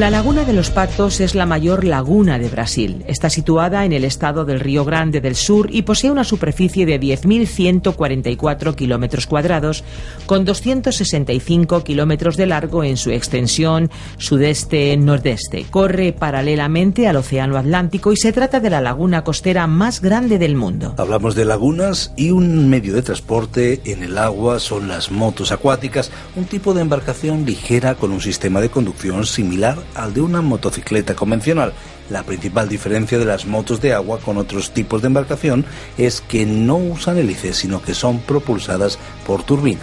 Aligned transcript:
La 0.00 0.08
Laguna 0.08 0.44
de 0.46 0.54
los 0.54 0.70
Patos 0.70 1.20
es 1.20 1.34
la 1.34 1.44
mayor 1.44 1.84
laguna 1.84 2.38
de 2.38 2.48
Brasil. 2.48 3.04
Está 3.06 3.28
situada 3.28 3.84
en 3.84 3.92
el 3.92 4.04
estado 4.04 4.46
del 4.46 4.58
Río 4.58 4.86
Grande 4.86 5.20
del 5.20 5.36
Sur 5.36 5.68
y 5.70 5.82
posee 5.82 6.10
una 6.10 6.24
superficie 6.24 6.86
de 6.86 6.98
10.144 6.98 8.74
kilómetros 8.74 9.26
cuadrados, 9.26 9.84
con 10.24 10.46
265 10.46 11.84
kilómetros 11.84 12.38
de 12.38 12.46
largo 12.46 12.82
en 12.82 12.96
su 12.96 13.10
extensión 13.10 13.90
sudeste-nordeste. 14.16 15.66
Corre 15.68 16.14
paralelamente 16.14 17.06
al 17.06 17.16
Océano 17.16 17.58
Atlántico 17.58 18.10
y 18.10 18.16
se 18.16 18.32
trata 18.32 18.58
de 18.58 18.70
la 18.70 18.80
laguna 18.80 19.22
costera 19.22 19.66
más 19.66 20.00
grande 20.00 20.38
del 20.38 20.56
mundo. 20.56 20.94
Hablamos 20.96 21.34
de 21.34 21.44
lagunas 21.44 22.14
y 22.16 22.30
un 22.30 22.70
medio 22.70 22.94
de 22.94 23.02
transporte 23.02 23.82
en 23.84 24.02
el 24.02 24.16
agua 24.16 24.60
son 24.60 24.88
las 24.88 25.10
motos 25.10 25.52
acuáticas, 25.52 26.10
un 26.36 26.46
tipo 26.46 26.72
de 26.72 26.80
embarcación 26.80 27.44
ligera 27.44 27.96
con 27.96 28.12
un 28.12 28.22
sistema 28.22 28.62
de 28.62 28.70
conducción 28.70 29.26
similar 29.26 29.76
al 29.94 30.14
de 30.14 30.20
una 30.20 30.40
motocicleta 30.40 31.14
convencional. 31.14 31.72
La 32.08 32.22
principal 32.22 32.68
diferencia 32.68 33.18
de 33.18 33.24
las 33.24 33.46
motos 33.46 33.80
de 33.80 33.92
agua 33.92 34.18
con 34.18 34.36
otros 34.36 34.72
tipos 34.72 35.02
de 35.02 35.08
embarcación 35.08 35.64
es 35.96 36.20
que 36.20 36.46
no 36.46 36.76
usan 36.76 37.18
hélices, 37.18 37.56
sino 37.56 37.82
que 37.82 37.94
son 37.94 38.18
propulsadas 38.20 38.98
por 39.26 39.42
turbina. 39.42 39.82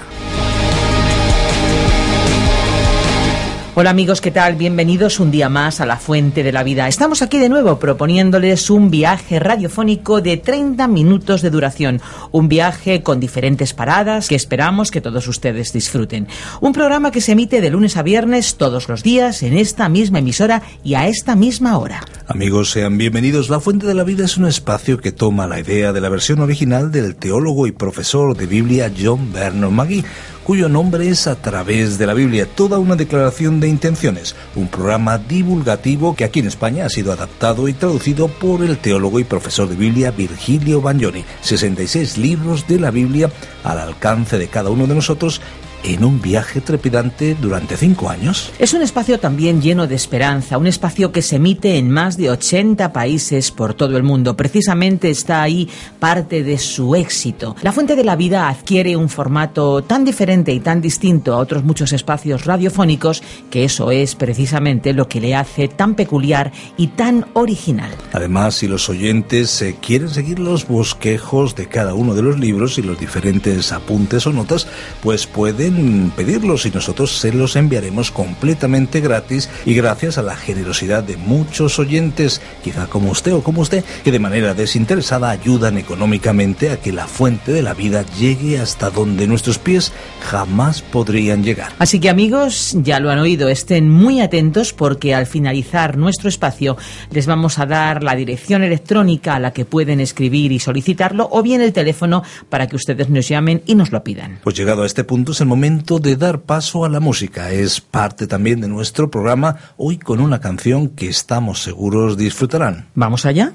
Hola 3.80 3.92
amigos, 3.92 4.22
¿qué 4.22 4.32
tal? 4.32 4.56
Bienvenidos 4.56 5.20
un 5.20 5.30
día 5.30 5.50
más 5.50 5.82
a 5.82 5.86
la 5.86 5.98
Fuente 5.98 6.42
de 6.42 6.52
la 6.52 6.64
Vida. 6.64 6.88
Estamos 6.88 7.22
aquí 7.22 7.38
de 7.38 7.48
nuevo 7.48 7.78
proponiéndoles 7.78 8.72
un 8.72 8.90
viaje 8.90 9.38
radiofónico 9.38 10.20
de 10.20 10.38
30 10.38 10.88
minutos 10.88 11.44
de 11.44 11.52
duración. 11.52 12.02
Un 12.32 12.50
viaje 12.50 13.04
con 13.04 13.20
diferentes 13.20 13.76
paradas 13.76 14.30
que 14.30 14.36
esperamos 14.36 14.90
que 14.90 15.00
todos 15.00 15.28
ustedes 15.28 15.74
disfruten. 15.74 16.28
Un 16.60 16.74
programa 16.74 17.12
que 17.12 17.22
se 17.22 17.34
emite 17.34 17.62
de 17.62 17.70
lunes 17.70 17.98
a 17.98 18.02
viernes 18.02 18.56
todos 18.56 18.90
los 18.90 19.04
días 19.04 19.44
en 19.44 19.56
esta 19.56 19.90
misma 19.90 20.18
emisora 20.18 20.64
y 20.84 20.96
a 20.96 21.08
esta 21.08 21.36
misma 21.36 21.78
hora. 21.78 22.04
Amigos, 22.26 22.72
sean 22.72 22.98
bienvenidos. 22.98 23.48
La 23.50 23.60
Fuente 23.60 23.86
de 23.86 23.94
la 23.94 24.04
Vida 24.04 24.26
es 24.26 24.38
un 24.38 24.48
espacio 24.48 24.98
que 24.98 25.12
toma 25.12 25.46
la 25.46 25.60
idea 25.60 25.94
de 25.94 26.02
la 26.02 26.10
versión 26.10 26.40
original 26.40 26.92
del 26.92 27.16
teólogo 27.16 27.68
y 27.68 27.74
profesor 27.74 28.36
de 28.36 28.48
Biblia 28.48 28.92
John 29.00 29.32
Bernard 29.32 29.70
Magui 29.70 30.04
cuyo 30.48 30.70
nombre 30.70 31.10
es 31.10 31.28
A 31.28 31.36
través 31.36 31.98
de 31.98 32.08
la 32.08 32.14
Biblia, 32.14 32.48
toda 32.48 32.80
una 32.80 32.96
declaración 32.96 33.60
de 33.60 33.68
intenciones, 33.68 34.34
un 34.56 34.70
programa 34.70 35.18
divulgativo 35.18 36.16
que 36.16 36.24
aquí 36.24 36.40
en 36.40 36.48
España 36.48 36.86
ha 36.86 36.90
sido 36.90 37.12
adaptado 37.12 37.68
y 37.68 37.74
traducido 37.74 38.30
por 38.30 38.64
el 38.64 38.78
teólogo 38.78 39.20
y 39.20 39.26
profesor 39.26 39.68
de 39.68 39.76
Biblia 39.76 40.12
Virgilio 40.12 40.80
Bagnoni. 40.80 41.26
66 41.42 42.18
libros 42.18 42.66
de 42.66 42.80
la 42.80 42.92
Biblia 42.92 43.30
al 43.66 43.78
alcance 43.78 44.38
de 44.38 44.48
cada 44.48 44.70
uno 44.70 44.88
de 44.88 44.96
nosotros 44.96 45.42
en 45.84 46.04
un 46.04 46.22
viaje 46.22 46.62
trepidante 46.62 47.36
durante 47.40 47.78
cinco 47.78 48.10
años. 48.10 48.52
Es 48.60 48.74
un 48.74 48.82
espacio 48.82 49.20
también 49.20 49.62
lleno 49.62 49.88
de 49.88 49.96
esperanza, 49.96 50.58
un 50.58 50.68
espacio 50.68 51.12
que 51.12 51.22
se 51.22 51.38
emite 51.38 51.78
en 51.78 51.90
más 51.92 52.18
de 52.18 52.30
80 52.30 52.94
países 52.94 53.52
por 53.52 53.74
todo 53.74 53.98
el 53.98 54.04
mundo. 54.04 54.36
Precisamente 54.36 55.10
está 55.10 55.42
ahí 55.42 55.70
parte 56.00 56.44
de 56.44 56.58
su 56.58 56.96
éxito. 56.96 57.56
La 57.62 57.72
Fuente 57.72 57.96
de 57.96 58.04
la 58.04 58.16
Vida 58.16 58.50
adquiere 58.50 58.96
un 58.96 59.10
formato 59.10 59.84
tan 59.84 60.06
diferente 60.06 60.54
y 60.54 60.60
tan 60.60 60.82
distinto 60.82 61.34
a 61.34 61.38
otros 61.38 61.64
muchos 61.64 61.94
espacios 61.94 62.46
radiofónicos 62.46 63.22
que 63.50 63.64
eso 63.64 63.92
es 63.92 64.16
precisamente 64.16 64.94
lo 64.94 65.08
que 65.08 65.22
le 65.22 65.36
hace 65.36 65.68
tan 65.68 65.96
peculiar 65.96 66.52
y 66.78 66.88
tan 66.88 67.26
original. 67.34 67.92
Además, 68.14 68.56
si 68.56 68.68
los 68.68 68.90
oyentes 68.90 69.62
eh, 69.62 69.76
quieren 69.82 70.10
seguir 70.10 70.40
los 70.40 70.68
bosquejos 70.68 71.56
de 71.56 71.68
cada 71.68 71.94
uno 71.94 72.14
de 72.14 72.22
los 72.22 72.40
libros 72.40 72.78
y 72.78 72.82
los 72.82 73.00
diferentes 73.00 73.72
apuntes 73.72 74.26
o 74.28 74.34
notas, 74.34 74.68
pues 75.02 75.28
pueden 75.28 75.67
pedirlos 76.16 76.66
y 76.66 76.72
nosotros 76.72 77.18
se 77.18 77.32
los 77.34 77.56
enviaremos 77.56 78.12
completamente 78.12 79.02
gratis 79.02 79.50
y 79.66 79.74
gracias 79.74 80.18
a 80.18 80.22
la 80.22 80.36
generosidad 80.36 81.04
de 81.04 81.18
muchos 81.18 81.80
oyentes, 81.80 82.42
quizá 82.64 82.88
como 82.88 83.12
usted 83.12 83.34
o 83.34 83.44
como 83.44 83.62
usted, 83.62 83.84
que 84.04 84.12
de 84.12 84.20
manera 84.20 84.54
desinteresada 84.54 85.30
ayudan 85.30 85.78
económicamente 85.78 86.70
a 86.70 86.78
que 86.78 86.92
la 86.92 87.08
fuente 87.08 87.52
de 87.52 87.62
la 87.62 87.74
vida 87.74 88.06
llegue 88.18 88.60
hasta 88.60 88.90
donde 88.90 89.28
nuestros 89.28 89.58
pies 89.58 89.92
jamás 90.22 90.82
podrían 90.82 91.44
llegar. 91.44 91.74
Así 91.80 92.00
que 92.00 92.10
amigos, 92.10 92.76
ya 92.82 93.00
lo 93.00 93.10
han 93.10 93.20
oído, 93.20 93.50
estén 93.50 93.90
muy 93.90 94.22
atentos 94.22 94.74
porque 94.74 95.14
al 95.14 95.26
finalizar 95.26 95.98
nuestro 95.98 96.30
espacio 96.30 96.78
les 97.12 97.26
vamos 97.26 97.60
a 97.60 97.66
dar 97.66 98.04
la 98.04 98.16
dirección 98.16 98.64
electrónica 98.64 99.36
a 99.36 99.40
la 99.40 99.52
que 99.52 99.66
pueden 99.66 100.00
escribir 100.00 100.52
y 100.52 100.60
solicitarlo 100.60 101.28
o 101.32 101.44
bien 101.44 101.62
el 101.62 101.74
teléfono 101.74 102.24
para 102.50 102.68
que 102.68 102.76
ustedes 102.76 103.10
nos 103.10 103.28
llamen 103.28 103.62
y 103.66 103.76
nos 103.76 103.92
lo 103.92 104.04
pidan. 104.04 104.40
Pues 104.44 104.56
llegado 104.56 104.84
a 104.84 104.86
este 104.86 105.04
punto 105.04 105.32
es 105.32 105.42
el 105.42 105.48
momento 105.48 105.57
momento 105.58 105.98
de 105.98 106.16
dar 106.16 106.42
paso 106.42 106.86
a 106.86 106.90
la 106.90 107.00
música. 107.00 107.52
Es 107.52 107.82
parte 107.82 108.28
también 108.28 108.62
de 108.62 108.68
nuestro 108.68 109.10
programa, 109.10 109.58
hoy 109.76 109.98
con 109.98 110.20
una 110.20 110.40
canción 110.40 110.88
que 110.90 111.10
estamos 111.10 111.64
seguros 111.64 112.16
disfrutarán. 112.16 112.86
¿Vamos 112.94 113.26
allá? 113.26 113.54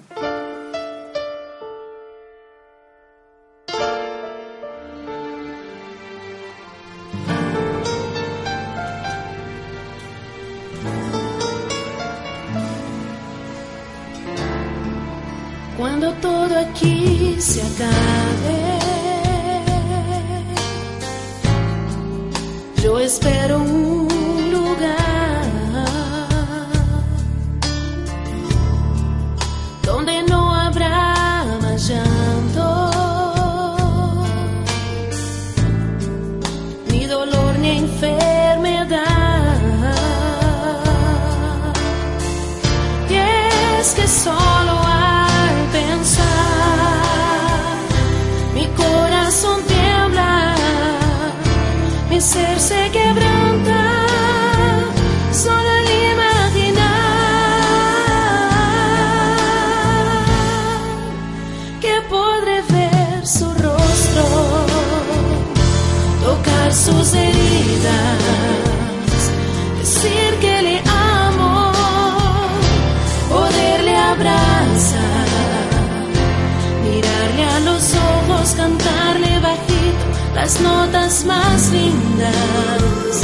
Las 80.35 80.61
notas 80.61 81.25
más 81.25 81.71
lindas. 81.71 83.23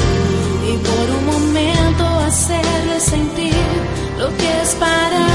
Y 0.70 0.76
por 0.76 1.16
un 1.16 1.26
momento 1.26 2.04
hacerle 2.26 3.00
sentir 3.00 3.54
lo 4.18 4.28
que 4.36 4.62
es 4.62 4.74
para 4.74 5.27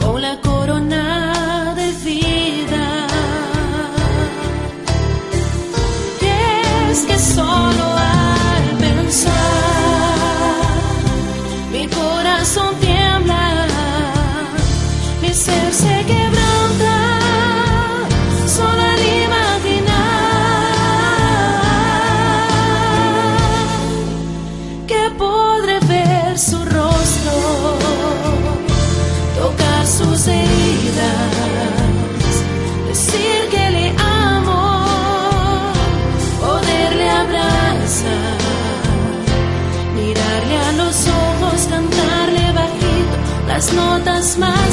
Con 0.00 0.20
la 0.20 0.40
corona 0.40 1.72
de 1.76 1.92
vida. 2.04 3.06
Y 6.20 6.26
es 6.90 7.00
que 7.04 7.16
solo 7.16 7.86
al 7.96 8.76
pensar 8.80 9.38
mi 11.70 11.86
corazón 11.86 12.74
tiembla, 12.80 13.66
mi 15.22 15.32
ser 15.32 15.72
se 15.72 16.04
quebranta, 16.06 16.27
notas 43.78 44.36
más 44.38 44.67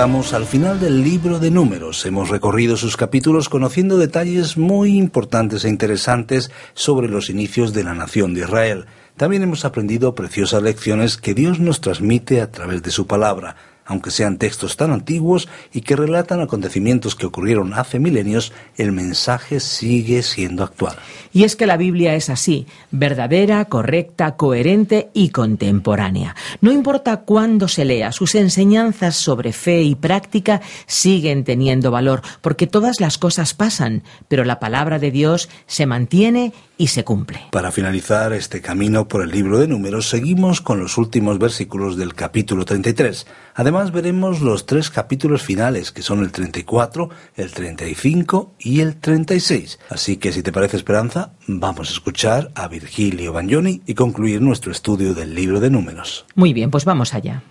llegamos 0.00 0.32
al 0.32 0.46
final 0.46 0.80
del 0.80 1.04
libro 1.04 1.38
de 1.38 1.50
números. 1.50 2.06
Hemos 2.06 2.30
recorrido 2.30 2.78
sus 2.78 2.96
capítulos 2.96 3.50
conociendo 3.50 3.98
detalles 3.98 4.56
muy 4.56 4.96
importantes 4.96 5.66
e 5.66 5.68
interesantes 5.68 6.50
sobre 6.72 7.06
los 7.06 7.28
inicios 7.28 7.74
de 7.74 7.84
la 7.84 7.92
nación 7.92 8.32
de 8.32 8.40
Israel. 8.40 8.86
También 9.18 9.42
hemos 9.42 9.66
aprendido 9.66 10.14
preciosas 10.14 10.62
lecciones 10.62 11.18
que 11.18 11.34
Dios 11.34 11.60
nos 11.60 11.82
transmite 11.82 12.40
a 12.40 12.50
través 12.50 12.82
de 12.82 12.90
su 12.90 13.06
palabra, 13.06 13.56
aunque 13.84 14.10
sean 14.10 14.38
textos 14.38 14.76
tan 14.76 14.92
antiguos 14.92 15.48
y 15.72 15.80
que 15.80 15.96
relatan 15.96 16.40
acontecimientos 16.40 17.14
que 17.14 17.26
ocurrieron 17.26 17.74
hace 17.74 17.98
milenios, 17.98 18.52
el 18.76 18.92
mensaje 18.92 19.60
sigue 19.60 20.22
siendo 20.22 20.64
actual. 20.64 20.96
Y 21.32 21.44
es 21.44 21.56
que 21.56 21.66
la 21.66 21.76
Biblia 21.76 22.14
es 22.14 22.30
así, 22.30 22.66
verdadera, 22.90 23.64
correcta, 23.64 24.36
coherente 24.36 25.10
y 25.12 25.30
contemporánea. 25.30 26.34
No 26.60 26.72
importa 26.72 27.18
cuándo 27.18 27.68
se 27.68 27.84
lea, 27.84 28.12
sus 28.12 28.34
enseñanzas 28.34 29.16
sobre 29.16 29.52
fe 29.52 29.82
y 29.82 29.94
práctica 29.94 30.60
siguen 30.86 31.44
teniendo 31.44 31.90
valor, 31.90 32.22
porque 32.40 32.66
todas 32.66 33.00
las 33.00 33.18
cosas 33.18 33.54
pasan, 33.54 34.02
pero 34.28 34.44
la 34.44 34.60
palabra 34.60 34.98
de 34.98 35.10
Dios 35.10 35.48
se 35.66 35.86
mantiene 35.86 36.52
y 36.80 36.86
se 36.86 37.04
cumple. 37.04 37.42
Para 37.52 37.72
finalizar 37.72 38.32
este 38.32 38.62
camino 38.62 39.06
por 39.06 39.22
el 39.22 39.30
libro 39.30 39.58
de 39.58 39.68
números, 39.68 40.08
seguimos 40.08 40.62
con 40.62 40.80
los 40.80 40.96
últimos 40.96 41.38
versículos 41.38 41.98
del 41.98 42.14
capítulo 42.14 42.64
33. 42.64 43.26
Además 43.54 43.92
veremos 43.92 44.40
los 44.40 44.64
tres 44.64 44.88
capítulos 44.88 45.42
finales, 45.42 45.92
que 45.92 46.00
son 46.00 46.20
el 46.20 46.32
34, 46.32 47.10
el 47.36 47.50
35 47.50 48.54
y 48.58 48.80
el 48.80 48.96
36. 48.96 49.78
Así 49.90 50.16
que 50.16 50.32
si 50.32 50.42
te 50.42 50.52
parece 50.52 50.78
Esperanza, 50.78 51.32
vamos 51.46 51.90
a 51.90 51.92
escuchar 51.92 52.50
a 52.54 52.66
Virgilio 52.66 53.34
Bagnoni 53.34 53.82
y 53.84 53.92
concluir 53.92 54.40
nuestro 54.40 54.72
estudio 54.72 55.12
del 55.12 55.34
libro 55.34 55.60
de 55.60 55.68
números. 55.68 56.24
Muy 56.34 56.54
bien, 56.54 56.70
pues 56.70 56.86
vamos 56.86 57.12
allá. 57.12 57.42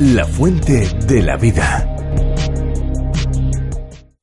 La 0.00 0.26
fuente 0.26 0.88
de 1.06 1.22
la 1.22 1.36
vida. 1.36 1.88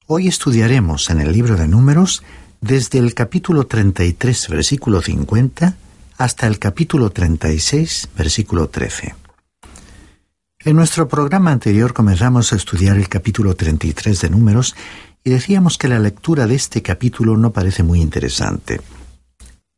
Hoy 0.08 0.28
estudiaremos 0.28 1.12
en 1.12 1.22
el 1.22 1.32
libro 1.32 1.56
de 1.56 1.68
números 1.68 2.24
desde 2.62 3.00
el 3.00 3.14
capítulo 3.14 3.66
33, 3.66 4.50
versículo 4.50 5.02
50, 5.02 5.76
hasta 6.18 6.48
el 6.48 6.60
capítulo 6.60 7.10
36, 7.10 8.10
versículo 8.18 8.68
13. 8.68 9.16
En 10.66 10.76
nuestro 10.76 11.08
programa 11.08 11.52
anterior 11.52 11.94
comenzamos 11.94 12.52
a 12.52 12.58
estudiar 12.58 12.98
el 12.98 13.08
capítulo 13.08 13.56
33 13.56 14.22
de 14.22 14.30
números 14.30 14.76
y 15.24 15.30
decíamos 15.30 15.78
que 15.78 15.88
la 15.88 16.00
lectura 16.00 16.48
de 16.48 16.56
este 16.56 16.82
capítulo 16.82 17.38
no 17.38 17.52
parece 17.52 17.84
muy 17.84 18.02
interesante. 18.02 18.82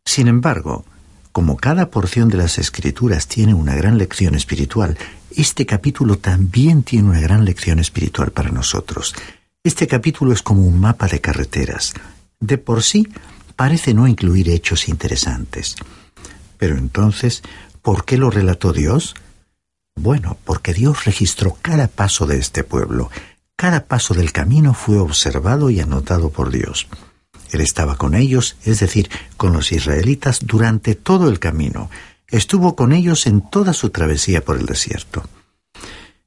Sin 0.04 0.28
embargo, 0.28 0.84
como 1.32 1.58
cada 1.58 1.92
porción 1.92 2.30
de 2.30 2.38
las 2.38 2.58
escrituras 2.58 3.28
tiene 3.28 3.54
una 3.54 3.76
gran 3.76 4.00
lección 4.00 4.34
espiritual, 4.34 4.98
este 5.36 5.68
capítulo 5.68 6.18
también 6.18 6.82
tiene 6.82 7.10
una 7.10 7.22
gran 7.22 7.46
lección 7.46 7.78
espiritual 7.78 8.32
para 8.32 8.50
nosotros. 8.50 9.14
Este 9.64 9.88
capítulo 9.88 10.34
es 10.34 10.42
como 10.42 10.64
un 10.64 10.80
mapa 10.80 11.08
de 11.08 11.22
carreteras. 11.22 11.94
De 12.42 12.58
por 12.58 12.84
sí 12.84 13.08
parece 13.56 13.94
no 13.94 14.08
incluir 14.08 14.50
hechos 14.50 14.90
interesantes. 14.90 15.76
Pero 16.58 16.78
entonces, 16.78 17.44
¿por 17.82 18.04
qué 18.04 18.18
lo 18.18 18.30
relató 18.30 18.74
Dios? 18.74 19.16
Bueno, 19.96 20.38
porque 20.44 20.74
Dios 20.74 21.06
registró 21.06 21.58
cada 21.62 21.88
paso 21.88 22.26
de 22.26 22.38
este 22.38 22.64
pueblo. 22.64 23.10
Cada 23.56 23.86
paso 23.86 24.14
del 24.14 24.32
camino 24.32 24.74
fue 24.74 24.98
observado 24.98 25.70
y 25.70 25.80
anotado 25.80 26.32
por 26.32 26.50
Dios. 26.50 26.88
Él 27.52 27.62
estaba 27.62 27.98
con 27.98 28.16
ellos, 28.16 28.56
es 28.64 28.80
decir, 28.80 29.10
con 29.38 29.54
los 29.54 29.72
israelitas, 29.72 30.40
durante 30.42 30.96
todo 30.96 31.30
el 31.30 31.40
camino. 31.40 31.90
Estuvo 32.28 32.76
con 32.76 32.94
ellos 32.94 33.28
en 33.28 33.48
toda 33.48 33.74
su 33.74 33.90
travesía 33.90 34.44
por 34.44 34.58
el 34.58 34.66
desierto. 34.66 35.24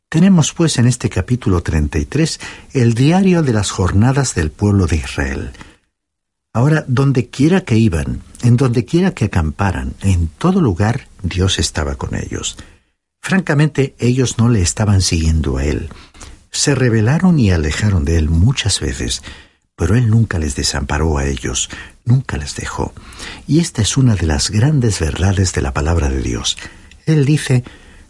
Tenemos 0.08 0.52
pues 0.52 0.78
en 0.78 0.86
este 0.86 1.10
capítulo 1.10 1.62
33 1.62 2.38
el 2.74 2.94
diario 2.94 3.42
de 3.42 3.52
las 3.52 3.72
jornadas 3.72 4.36
del 4.36 4.52
pueblo 4.52 4.86
de 4.86 4.96
Israel. 4.96 5.52
Ahora, 6.56 6.84
donde 6.86 7.30
quiera 7.30 7.62
que 7.62 7.76
iban, 7.76 8.22
en 8.42 8.56
donde 8.56 8.84
quiera 8.84 9.10
que 9.10 9.24
acamparan, 9.24 9.94
en 10.02 10.28
todo 10.28 10.60
lugar 10.60 11.08
Dios 11.20 11.58
estaba 11.58 11.96
con 11.96 12.14
ellos. 12.14 12.56
Francamente, 13.20 13.96
ellos 13.98 14.38
no 14.38 14.48
le 14.48 14.62
estaban 14.62 15.02
siguiendo 15.02 15.56
a 15.56 15.64
Él. 15.64 15.88
Se 16.52 16.76
rebelaron 16.76 17.40
y 17.40 17.50
alejaron 17.50 18.04
de 18.04 18.18
Él 18.18 18.28
muchas 18.28 18.78
veces, 18.78 19.24
pero 19.74 19.96
Él 19.96 20.08
nunca 20.08 20.38
les 20.38 20.54
desamparó 20.54 21.18
a 21.18 21.26
ellos, 21.26 21.70
nunca 22.04 22.36
les 22.36 22.54
dejó. 22.54 22.94
Y 23.48 23.58
esta 23.58 23.82
es 23.82 23.96
una 23.96 24.14
de 24.14 24.26
las 24.26 24.50
grandes 24.50 25.00
verdades 25.00 25.54
de 25.54 25.60
la 25.60 25.74
palabra 25.74 26.08
de 26.08 26.22
Dios. 26.22 26.56
Él 27.04 27.24
dice, 27.24 27.64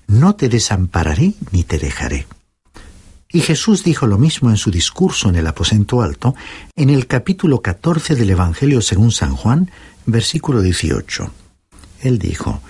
no 0.06 0.34
te 0.36 0.50
desampararé 0.50 1.32
ni 1.50 1.64
te 1.64 1.78
dejaré. 1.78 2.26
Y 3.34 3.40
Jesús 3.40 3.82
dijo 3.82 4.06
lo 4.06 4.16
mismo 4.16 4.50
en 4.50 4.56
su 4.56 4.70
discurso 4.70 5.28
en 5.28 5.34
el 5.34 5.48
aposento 5.48 6.02
alto, 6.02 6.36
en 6.76 6.88
el 6.88 7.08
capítulo 7.08 7.62
14 7.62 8.14
del 8.14 8.30
Evangelio 8.30 8.80
según 8.80 9.10
San 9.10 9.34
Juan, 9.34 9.72
versículo 10.06 10.62
18. 10.62 11.32
Él 12.02 12.20
dijo, 12.20 12.62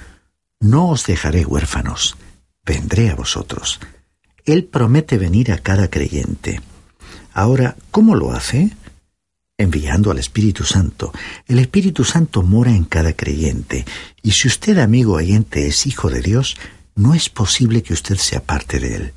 No 0.61 0.89
os 0.89 1.05
dejaré 1.05 1.45
huérfanos, 1.45 2.17
vendré 2.65 3.11
a 3.11 3.15
vosotros. 3.15 3.79
Él 4.47 4.65
promete 4.65 5.19
venir 5.19 5.53
a 5.53 5.59
cada 5.59 5.91
creyente. 5.91 6.63
Ahora, 7.35 7.77
¿cómo 7.91 8.15
lo 8.15 8.33
hace? 8.33 8.71
Enviando 9.59 10.13
al 10.13 10.19
Espíritu 10.19 10.65
Santo. 10.65 11.13
El 11.47 11.59
Espíritu 11.59 12.05
Santo 12.05 12.43
mora 12.43 12.71
en 12.71 12.85
cada 12.85 13.13
creyente, 13.13 13.85
y 14.23 14.31
si 14.31 14.49
usted, 14.49 14.79
amigo 14.79 15.13
oyente, 15.13 15.67
es 15.67 15.87
hijo 15.87 16.09
de 16.09 16.23
Dios, 16.23 16.57
no 16.95 17.13
es 17.13 17.29
posible 17.29 17.83
que 17.83 17.93
usted 17.93 18.17
sea 18.17 18.43
parte 18.43 18.81
de 18.81 18.97
él. 18.97 19.13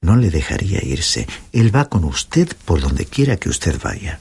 No 0.00 0.16
le 0.16 0.30
dejaría 0.30 0.82
irse. 0.84 1.26
Él 1.52 1.74
va 1.74 1.88
con 1.88 2.04
usted 2.04 2.48
por 2.64 2.80
donde 2.80 3.04
quiera 3.04 3.36
que 3.36 3.48
usted 3.48 3.80
vaya. 3.82 4.20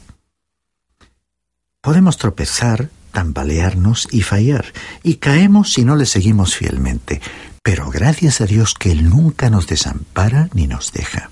Podemos 1.82 2.18
tropezar, 2.18 2.90
tambalearnos 3.14 4.08
y 4.12 4.22
fallar, 4.22 4.74
y 5.02 5.16
caemos 5.16 5.72
si 5.72 5.86
no 5.86 5.96
le 5.96 6.06
seguimos 6.06 6.56
fielmente. 6.56 7.22
Pero 7.64 7.90
gracias 7.90 8.42
a 8.42 8.46
Dios 8.46 8.74
que 8.74 8.92
Él 8.92 9.10
nunca 9.10 9.50
nos 9.50 9.68
desampara 9.68 10.50
ni 10.54 10.68
nos 10.68 10.92
deja. 10.92 11.30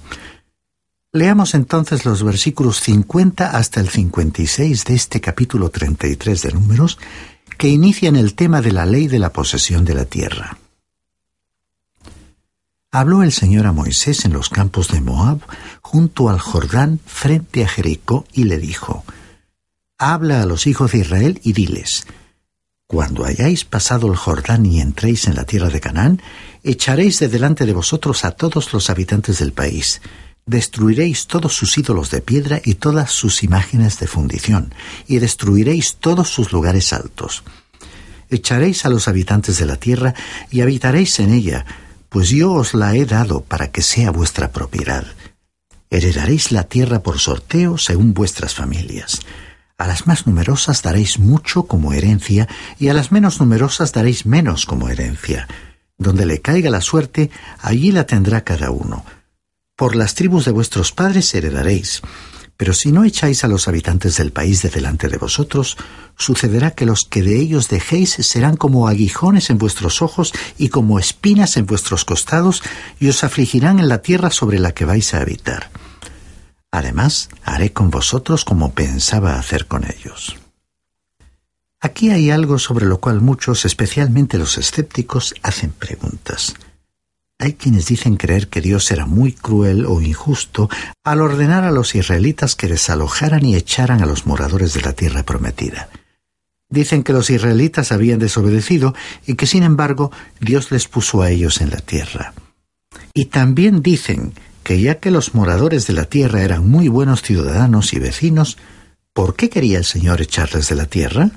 Leamos 1.12 1.54
entonces 1.56 2.06
los 2.06 2.24
versículos 2.24 2.80
50 2.82 3.58
hasta 3.58 3.80
el 3.80 3.90
56 3.90 4.86
de 4.86 4.94
este 4.94 5.20
capítulo 5.20 5.70
33 5.70 6.42
de 6.42 6.52
Números, 6.52 7.00
que 7.58 7.70
inician 7.70 8.16
el 8.16 8.36
tema 8.36 8.62
de 8.62 8.72
la 8.72 8.86
ley 8.86 9.08
de 9.08 9.20
la 9.20 9.34
posesión 9.34 9.84
de 9.84 9.96
la 9.96 10.06
tierra. 10.06 10.58
Habló 12.98 13.22
el 13.22 13.32
Señor 13.32 13.68
a 13.68 13.74
Moisés 13.74 14.26
en 14.26 14.34
los 14.34 14.50
campos 14.50 14.88
de 14.88 15.02
Moab, 15.02 15.42
junto 15.84 16.30
al 16.30 16.40
Jordán, 16.40 17.00
frente 17.06 17.64
a 17.64 17.68
Jericó, 17.68 18.26
y 18.34 18.46
le 18.46 18.58
dijo, 18.58 19.06
Habla 20.00 20.42
a 20.42 20.48
los 20.48 20.66
hijos 20.66 20.94
de 20.94 20.98
Israel 21.02 21.40
y 21.44 21.54
diles, 21.54 22.08
Cuando 22.88 23.24
hayáis 23.24 23.66
pasado 23.66 24.08
el 24.08 24.16
Jordán 24.16 24.66
y 24.66 24.82
entréis 24.82 25.28
en 25.28 25.36
la 25.36 25.44
tierra 25.44 25.70
de 25.70 25.80
Canaán, 25.80 26.24
echaréis 26.64 27.20
de 27.20 27.28
delante 27.28 27.68
de 27.68 27.74
vosotros 27.74 28.26
a 28.26 28.32
todos 28.32 28.74
los 28.74 28.90
habitantes 28.90 29.38
del 29.38 29.54
país, 29.54 30.02
destruiréis 30.48 31.28
todos 31.28 31.54
sus 31.54 31.78
ídolos 31.78 32.10
de 32.10 32.22
piedra 32.22 32.62
y 32.66 32.74
todas 32.74 33.12
sus 33.12 33.44
imágenes 33.44 34.00
de 34.00 34.08
fundición, 34.08 34.74
y 35.08 35.20
destruiréis 35.20 35.98
todos 35.98 36.30
sus 36.30 36.52
lugares 36.52 36.92
altos. 36.94 37.44
Echaréis 38.32 38.88
a 38.88 38.90
los 38.90 39.08
habitantes 39.08 39.60
de 39.60 39.68
la 39.68 39.76
tierra 39.76 40.16
y 40.50 40.62
habitaréis 40.62 41.20
en 41.20 41.32
ella, 41.32 41.64
pues 42.10 42.30
yo 42.30 42.54
os 42.54 42.74
la 42.74 42.96
he 42.96 43.06
dado 43.06 43.42
para 43.42 43.72
que 43.72 43.82
sea 43.82 44.12
vuestra 44.12 44.52
propiedad. 44.52 45.06
Heredaréis 45.90 46.52
la 46.52 46.64
tierra 46.64 47.04
por 47.04 47.20
sorteo 47.20 47.78
según 47.78 48.14
vuestras 48.14 48.54
familias. 48.54 49.22
A 49.78 49.88
las 49.88 50.08
más 50.08 50.28
numerosas 50.28 50.82
daréis 50.82 51.20
mucho 51.20 51.64
como 51.64 51.94
herencia, 51.94 52.48
y 52.80 52.90
a 52.90 52.94
las 52.94 53.12
menos 53.12 53.40
numerosas 53.40 53.94
daréis 53.94 54.26
menos 54.26 54.66
como 54.66 54.90
herencia. 54.90 55.48
Donde 55.98 56.26
le 56.26 56.42
caiga 56.42 56.70
la 56.70 56.82
suerte, 56.82 57.30
allí 57.60 57.92
la 57.92 58.06
tendrá 58.06 58.44
cada 58.44 58.72
uno 58.72 59.06
por 59.78 59.96
las 59.96 60.16
tribus 60.16 60.44
de 60.44 60.52
vuestros 60.52 60.92
padres 60.92 61.34
heredaréis. 61.36 62.02
Pero 62.58 62.74
si 62.74 62.92
no 62.92 63.04
echáis 63.04 63.44
a 63.44 63.48
los 63.48 63.68
habitantes 63.68 64.18
del 64.18 64.32
país 64.32 64.64
de 64.64 64.70
delante 64.70 65.08
de 65.08 65.18
vosotros, 65.18 65.78
sucederá 66.18 66.72
que 66.72 66.88
los 66.88 67.06
que 67.06 67.22
de 67.22 67.40
ellos 67.40 67.70
dejéis 67.70 68.14
serán 68.14 68.58
como 68.58 68.88
aguijones 68.88 69.52
en 69.52 69.60
vuestros 69.60 70.02
ojos 70.02 70.34
y 70.58 70.70
como 70.70 70.98
espinas 70.98 71.56
en 71.58 71.68
vuestros 71.68 72.04
costados, 72.04 72.64
y 73.00 73.10
os 73.10 73.24
afligirán 73.24 73.80
en 73.80 73.88
la 73.88 74.02
tierra 74.02 74.32
sobre 74.32 74.58
la 74.58 74.74
que 74.74 74.86
vais 74.86 75.14
a 75.14 75.22
habitar. 75.22 75.70
Además, 76.72 77.30
haré 77.44 77.72
con 77.74 77.92
vosotros 77.92 78.44
como 78.44 78.74
pensaba 78.74 79.38
hacer 79.38 79.68
con 79.68 79.86
ellos. 79.86 80.36
Aquí 81.80 82.10
hay 82.10 82.32
algo 82.32 82.58
sobre 82.58 82.88
lo 82.88 83.00
cual 83.00 83.22
muchos, 83.22 83.64
especialmente 83.66 84.40
los 84.40 84.58
escépticos, 84.58 85.36
hacen 85.44 85.70
preguntas. 85.70 86.56
Hay 87.40 87.54
quienes 87.54 87.86
dicen 87.86 88.18
creer 88.18 88.48
que 88.48 88.62
Dios 88.62 88.90
era 88.90 89.06
muy 89.06 89.32
cruel 89.32 89.86
o 89.86 90.02
injusto 90.02 90.70
al 91.04 91.22
ordenar 91.22 91.64
a 91.66 91.72
los 91.72 91.94
israelitas 91.94 92.56
que 92.56 92.68
desalojaran 92.68 93.46
y 93.46 93.56
echaran 93.56 94.02
a 94.02 94.08
los 94.08 94.26
moradores 94.26 94.74
de 94.74 94.82
la 94.82 94.94
tierra 94.94 95.24
prometida. 95.24 95.90
Dicen 96.70 97.04
que 97.04 97.14
los 97.14 97.30
israelitas 97.30 97.92
habían 97.92 98.20
desobedecido 98.20 98.96
y 99.28 99.36
que 99.36 99.46
sin 99.46 99.64
embargo 99.64 100.12
Dios 100.40 100.72
les 100.72 100.88
puso 100.88 101.22
a 101.22 101.30
ellos 101.30 101.62
en 101.62 101.70
la 101.70 101.78
tierra. 101.78 102.34
Y 103.14 103.26
también 103.26 103.82
dicen 103.82 104.34
que 104.64 104.82
ya 104.82 104.96
que 104.96 105.12
los 105.12 105.36
moradores 105.36 105.86
de 105.88 105.94
la 105.94 106.06
tierra 106.06 106.42
eran 106.42 106.68
muy 106.68 106.88
buenos 106.88 107.22
ciudadanos 107.22 107.94
y 107.94 108.00
vecinos, 108.00 108.58
¿por 109.14 109.36
qué 109.36 109.50
quería 109.50 109.78
el 109.78 109.86
Señor 109.86 110.22
echarles 110.22 110.70
de 110.70 110.76
la 110.76 110.88
tierra? 110.88 111.32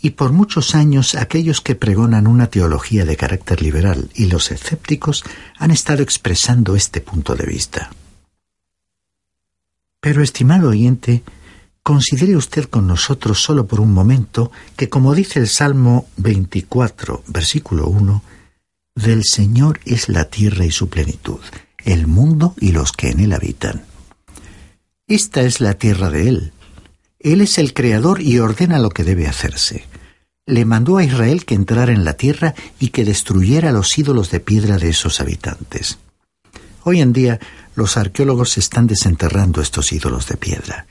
Y 0.00 0.10
por 0.10 0.32
muchos 0.32 0.74
años 0.74 1.14
aquellos 1.14 1.60
que 1.60 1.74
pregonan 1.74 2.26
una 2.26 2.48
teología 2.48 3.04
de 3.04 3.16
carácter 3.16 3.62
liberal 3.62 4.10
y 4.14 4.26
los 4.26 4.50
escépticos 4.50 5.24
han 5.58 5.70
estado 5.70 6.02
expresando 6.02 6.74
este 6.74 7.00
punto 7.00 7.36
de 7.36 7.46
vista. 7.46 7.90
Pero, 10.00 10.22
estimado 10.22 10.70
oyente, 10.70 11.22
considere 11.82 12.36
usted 12.36 12.64
con 12.64 12.86
nosotros 12.86 13.42
solo 13.42 13.66
por 13.66 13.80
un 13.80 13.92
momento 13.92 14.50
que, 14.76 14.88
como 14.88 15.14
dice 15.14 15.40
el 15.40 15.48
Salmo 15.48 16.08
24, 16.16 17.22
versículo 17.26 17.86
1, 17.88 18.22
del 18.94 19.24
Señor 19.24 19.80
es 19.84 20.08
la 20.08 20.24
tierra 20.24 20.64
y 20.64 20.70
su 20.70 20.88
plenitud, 20.88 21.40
el 21.84 22.06
mundo 22.06 22.54
y 22.60 22.72
los 22.72 22.92
que 22.92 23.10
en 23.10 23.20
él 23.20 23.32
habitan. 23.32 23.84
Esta 25.06 25.42
es 25.42 25.60
la 25.60 25.74
tierra 25.74 26.08
de 26.08 26.28
Él, 26.28 26.52
él 27.20 27.42
es 27.42 27.58
el 27.58 27.74
creador 27.74 28.22
y 28.22 28.38
ordena 28.38 28.78
lo 28.78 28.88
que 28.88 29.04
debe 29.04 29.28
hacerse. 29.28 29.84
Le 30.46 30.64
mandó 30.64 30.96
a 30.96 31.04
Israel 31.04 31.44
que 31.44 31.54
entrara 31.54 31.92
en 31.92 32.04
la 32.04 32.14
tierra 32.14 32.54
y 32.80 32.88
que 32.88 33.04
destruyera 33.04 33.72
los 33.72 33.96
ídolos 33.98 34.30
de 34.30 34.40
piedra 34.40 34.78
de 34.78 34.88
esos 34.88 35.20
habitantes. 35.20 35.98
Hoy 36.82 37.02
en 37.02 37.12
día 37.12 37.38
los 37.74 37.98
arqueólogos 37.98 38.56
están 38.56 38.86
desenterrando 38.86 39.60
estos 39.60 39.92
ídolos 39.92 40.26
de 40.26 40.38
piedra. 40.38 40.86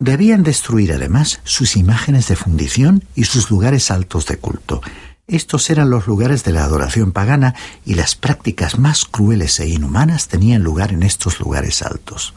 Debían 0.00 0.42
destruir 0.42 0.92
además 0.92 1.40
sus 1.44 1.76
imágenes 1.76 2.26
de 2.26 2.34
fundición 2.34 3.04
y 3.14 3.24
sus 3.24 3.50
lugares 3.50 3.92
altos 3.92 4.26
de 4.26 4.36
culto. 4.36 4.82
Estos 5.28 5.70
eran 5.70 5.90
los 5.90 6.08
lugares 6.08 6.42
de 6.42 6.52
la 6.52 6.64
adoración 6.64 7.12
pagana 7.12 7.54
y 7.86 7.94
las 7.94 8.16
prácticas 8.16 8.80
más 8.80 9.04
crueles 9.04 9.60
e 9.60 9.68
inhumanas 9.68 10.26
tenían 10.26 10.64
lugar 10.64 10.92
en 10.92 11.04
estos 11.04 11.38
lugares 11.38 11.82
altos. 11.82 12.34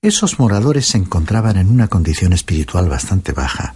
Esos 0.00 0.38
moradores 0.38 0.86
se 0.86 0.98
encontraban 0.98 1.56
en 1.56 1.70
una 1.70 1.88
condición 1.88 2.32
espiritual 2.32 2.88
bastante 2.88 3.32
baja. 3.32 3.74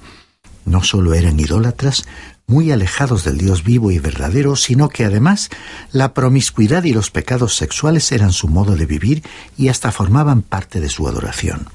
No 0.65 0.85
solo 0.85 1.15
eran 1.15 1.41
idólatras, 1.41 2.05
muy 2.47 2.71
alejados 2.71 3.25
del 3.25 3.39
Dios 3.39 3.65
vivo 3.65 3.91
y 3.91 3.99
verdadero, 3.99 4.55
sino 4.55 4.89
que 4.89 5.05
además 5.05 5.51
la 5.91 6.15
promiscuidad 6.15 6.85
y 6.85 6.93
los 6.93 7.11
pecados 7.11 7.57
sexuales 7.57 8.13
eran 8.13 8.33
su 8.33 8.47
modo 8.47 8.77
de 8.77 8.87
vivir 8.87 9.25
y 9.57 9.69
hasta 9.69 9.91
formaban 9.91 10.43
parte 10.43 10.81
de 10.81 10.89
su 10.89 11.09
adoración. 11.09 11.67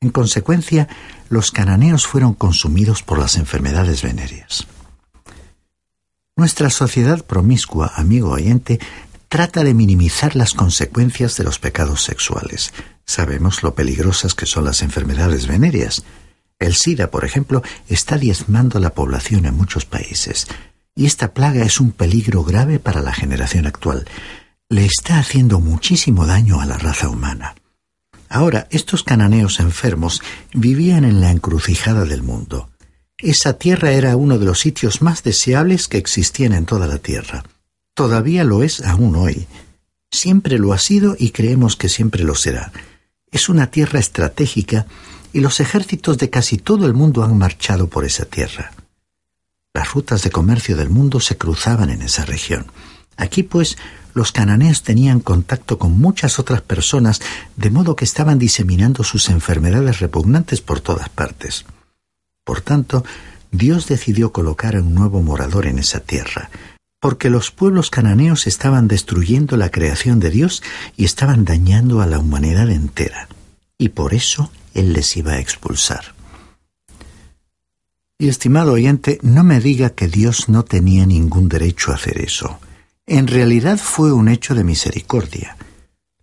En 0.00 0.10
consecuencia, 0.10 0.88
los 1.28 1.52
cananeos 1.52 2.08
fueron 2.08 2.34
consumidos 2.34 3.04
por 3.04 3.20
las 3.20 3.36
enfermedades 3.36 4.02
venéreas. 4.02 4.66
Nuestra 6.34 6.70
sociedad 6.70 7.24
promiscua, 7.24 7.92
amigo 7.94 8.30
oyente, 8.30 8.80
trata 9.28 9.62
de 9.62 9.74
minimizar 9.74 10.34
las 10.34 10.54
consecuencias 10.54 11.36
de 11.36 11.44
los 11.44 11.60
pecados 11.60 12.02
sexuales. 12.02 12.72
Sabemos 13.06 13.62
lo 13.62 13.74
peligrosas 13.74 14.34
que 14.34 14.46
son 14.46 14.64
las 14.64 14.82
enfermedades 14.82 15.46
venéreas. 15.46 16.04
El 16.58 16.74
SIDA, 16.74 17.10
por 17.10 17.24
ejemplo, 17.24 17.62
está 17.88 18.16
diezmando 18.16 18.78
la 18.80 18.94
población 18.94 19.44
en 19.46 19.54
muchos 19.56 19.84
países, 19.84 20.46
y 20.94 21.06
esta 21.06 21.34
plaga 21.34 21.64
es 21.64 21.80
un 21.80 21.92
peligro 21.92 22.44
grave 22.44 22.78
para 22.78 23.02
la 23.02 23.12
generación 23.12 23.66
actual. 23.66 24.06
Le 24.68 24.84
está 24.84 25.18
haciendo 25.18 25.60
muchísimo 25.60 26.26
daño 26.26 26.60
a 26.60 26.66
la 26.66 26.78
raza 26.78 27.08
humana. 27.08 27.54
Ahora, 28.28 28.66
estos 28.70 29.02
cananeos 29.02 29.60
enfermos 29.60 30.22
vivían 30.52 31.04
en 31.04 31.20
la 31.20 31.30
encrucijada 31.30 32.04
del 32.04 32.22
mundo. 32.22 32.70
Esa 33.18 33.58
tierra 33.58 33.92
era 33.92 34.16
uno 34.16 34.38
de 34.38 34.46
los 34.46 34.60
sitios 34.60 35.02
más 35.02 35.22
deseables 35.22 35.88
que 35.88 35.98
existían 35.98 36.52
en 36.52 36.66
toda 36.66 36.86
la 36.86 36.98
tierra. 36.98 37.44
Todavía 37.94 38.42
lo 38.44 38.62
es 38.62 38.80
aún 38.82 39.14
hoy. 39.14 39.46
Siempre 40.10 40.58
lo 40.58 40.72
ha 40.72 40.78
sido 40.78 41.16
y 41.18 41.30
creemos 41.30 41.76
que 41.76 41.88
siempre 41.88 42.24
lo 42.24 42.34
será. 42.34 42.72
Es 43.34 43.48
una 43.48 43.66
tierra 43.66 43.98
estratégica 43.98 44.86
y 45.32 45.40
los 45.40 45.58
ejércitos 45.58 46.18
de 46.18 46.30
casi 46.30 46.56
todo 46.56 46.86
el 46.86 46.94
mundo 46.94 47.24
han 47.24 47.36
marchado 47.36 47.88
por 47.88 48.04
esa 48.04 48.26
tierra. 48.26 48.70
Las 49.74 49.92
rutas 49.92 50.22
de 50.22 50.30
comercio 50.30 50.76
del 50.76 50.88
mundo 50.88 51.18
se 51.18 51.36
cruzaban 51.36 51.90
en 51.90 52.02
esa 52.02 52.24
región. 52.24 52.66
Aquí, 53.16 53.42
pues, 53.42 53.76
los 54.14 54.30
cananeos 54.30 54.84
tenían 54.84 55.18
contacto 55.18 55.80
con 55.80 55.98
muchas 55.98 56.38
otras 56.38 56.60
personas, 56.60 57.20
de 57.56 57.70
modo 57.70 57.96
que 57.96 58.04
estaban 58.04 58.38
diseminando 58.38 59.02
sus 59.02 59.28
enfermedades 59.28 59.98
repugnantes 59.98 60.60
por 60.60 60.78
todas 60.78 61.08
partes. 61.08 61.64
Por 62.44 62.60
tanto, 62.60 63.04
Dios 63.50 63.88
decidió 63.88 64.32
colocar 64.32 64.76
a 64.76 64.80
un 64.80 64.94
nuevo 64.94 65.22
morador 65.22 65.66
en 65.66 65.80
esa 65.80 65.98
tierra, 65.98 66.50
porque 67.04 67.28
los 67.28 67.50
pueblos 67.50 67.90
cananeos 67.90 68.46
estaban 68.46 68.88
destruyendo 68.88 69.58
la 69.58 69.70
creación 69.70 70.20
de 70.20 70.30
Dios 70.30 70.62
y 70.96 71.04
estaban 71.04 71.44
dañando 71.44 72.00
a 72.00 72.06
la 72.06 72.18
humanidad 72.18 72.70
entera. 72.70 73.28
Y 73.76 73.90
por 73.90 74.14
eso 74.14 74.50
Él 74.72 74.94
les 74.94 75.14
iba 75.18 75.32
a 75.32 75.38
expulsar. 75.38 76.14
Y 78.18 78.28
estimado 78.28 78.72
oyente, 78.72 79.18
no 79.20 79.44
me 79.44 79.60
diga 79.60 79.90
que 79.90 80.08
Dios 80.08 80.48
no 80.48 80.64
tenía 80.64 81.04
ningún 81.04 81.50
derecho 81.50 81.92
a 81.92 81.96
hacer 81.96 82.22
eso. 82.22 82.58
En 83.06 83.26
realidad 83.26 83.76
fue 83.76 84.10
un 84.10 84.30
hecho 84.30 84.54
de 84.54 84.64
misericordia. 84.64 85.58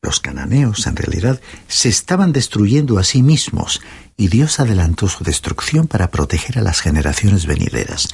Los 0.02 0.20
cananeos, 0.20 0.88
en 0.88 0.96
realidad, 0.96 1.42
se 1.68 1.90
estaban 1.90 2.34
destruyendo 2.34 2.98
a 2.98 3.04
sí 3.04 3.22
mismos, 3.22 3.84
y 4.18 4.30
Dios 4.30 4.60
adelantó 4.60 5.08
su 5.10 5.24
destrucción 5.24 5.86
para 5.86 6.10
proteger 6.10 6.58
a 6.58 6.64
las 6.64 6.80
generaciones 6.80 7.46
venideras. 7.46 8.08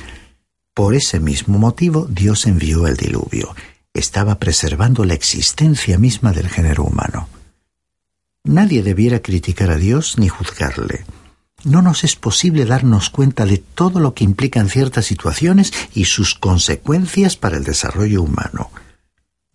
Por 0.78 0.94
ese 0.94 1.20
mismo 1.20 1.58
motivo 1.58 2.06
Dios 2.08 2.46
envió 2.46 2.86
el 2.86 2.98
diluvio. 2.98 3.56
Estaba 3.96 4.38
preservando 4.38 5.06
la 5.06 5.16
existencia 5.16 5.98
misma 5.98 6.34
del 6.34 6.50
género 6.50 6.84
humano. 6.84 7.28
Nadie 8.44 8.84
debiera 8.84 9.24
criticar 9.24 9.72
a 9.72 9.78
Dios 9.78 10.20
ni 10.20 10.30
juzgarle. 10.30 11.04
no 11.64 11.82
nos 11.82 12.04
es 12.04 12.16
posible 12.16 12.66
darnos 12.66 13.10
cuenta 13.10 13.48
de 13.48 13.58
todo 13.58 14.00
lo 14.00 14.14
que 14.14 14.24
implican 14.24 14.70
ciertas 14.70 15.08
situaciones 15.08 15.74
y 15.96 16.06
sus 16.06 16.36
consecuencias 16.36 17.38
para 17.38 17.58
el 17.58 17.64
desarrollo 17.64 18.22
humano. 18.22 18.70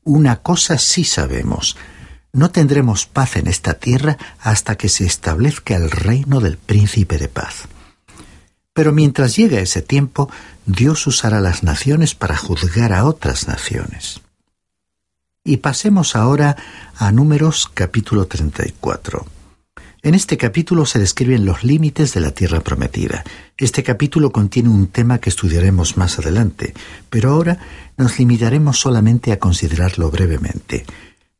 Una 0.03 0.43
cosa 0.43 0.77
sí 0.77 1.05
sabemos, 1.05 1.77
no 2.33 2.51
tendremos 2.51 3.07
paz 3.07 3.37
en 3.37 3.47
esta 3.47 3.75
tierra 3.75 4.19
hasta 4.41 4.75
que 4.75 4.89
se 4.89 5.07
establezca 5.07 5.77
el 5.77 5.89
reino 5.93 6.41
del 6.41 6.59
príncipe 6.59 7.17
de 7.17 7.29
paz. 7.29 7.69
Pero 8.75 8.93
mientras 8.93 9.37
llega 9.37 9.61
ese 9.61 9.83
tiempo, 9.83 10.31
Dios 10.67 11.07
usará 11.07 11.41
las 11.41 11.63
naciones 11.63 12.15
para 12.15 12.37
juzgar 12.37 12.93
a 12.93 13.05
otras 13.05 13.47
naciones. 13.47 14.21
Y 15.45 15.59
pasemos 15.59 16.17
ahora 16.17 16.57
a 16.97 17.13
Números 17.13 17.69
capítulo 17.73 18.27
34. 18.27 19.27
En 20.05 20.15
este 20.15 20.37
capítulo 20.37 20.85
se 20.87 20.99
describen 20.99 21.45
los 21.45 21.63
límites 21.63 22.13
de 22.13 22.21
la 22.21 22.33
tierra 22.33 22.61
prometida. 22.61 23.23
Este 23.57 23.83
capítulo 23.83 24.33
contiene 24.33 24.69
un 24.69 24.89
tema 24.89 25.19
que 25.19 25.31
estudiaremos 25.31 25.97
más 25.97 26.19
adelante, 26.19 26.75
pero 27.09 27.31
ahora 27.31 27.59
nos 27.97 28.19
limitaremos 28.19 28.81
solamente 28.81 29.33
a 29.33 29.39
considerarlo 29.39 30.11
brevemente. 30.11 30.87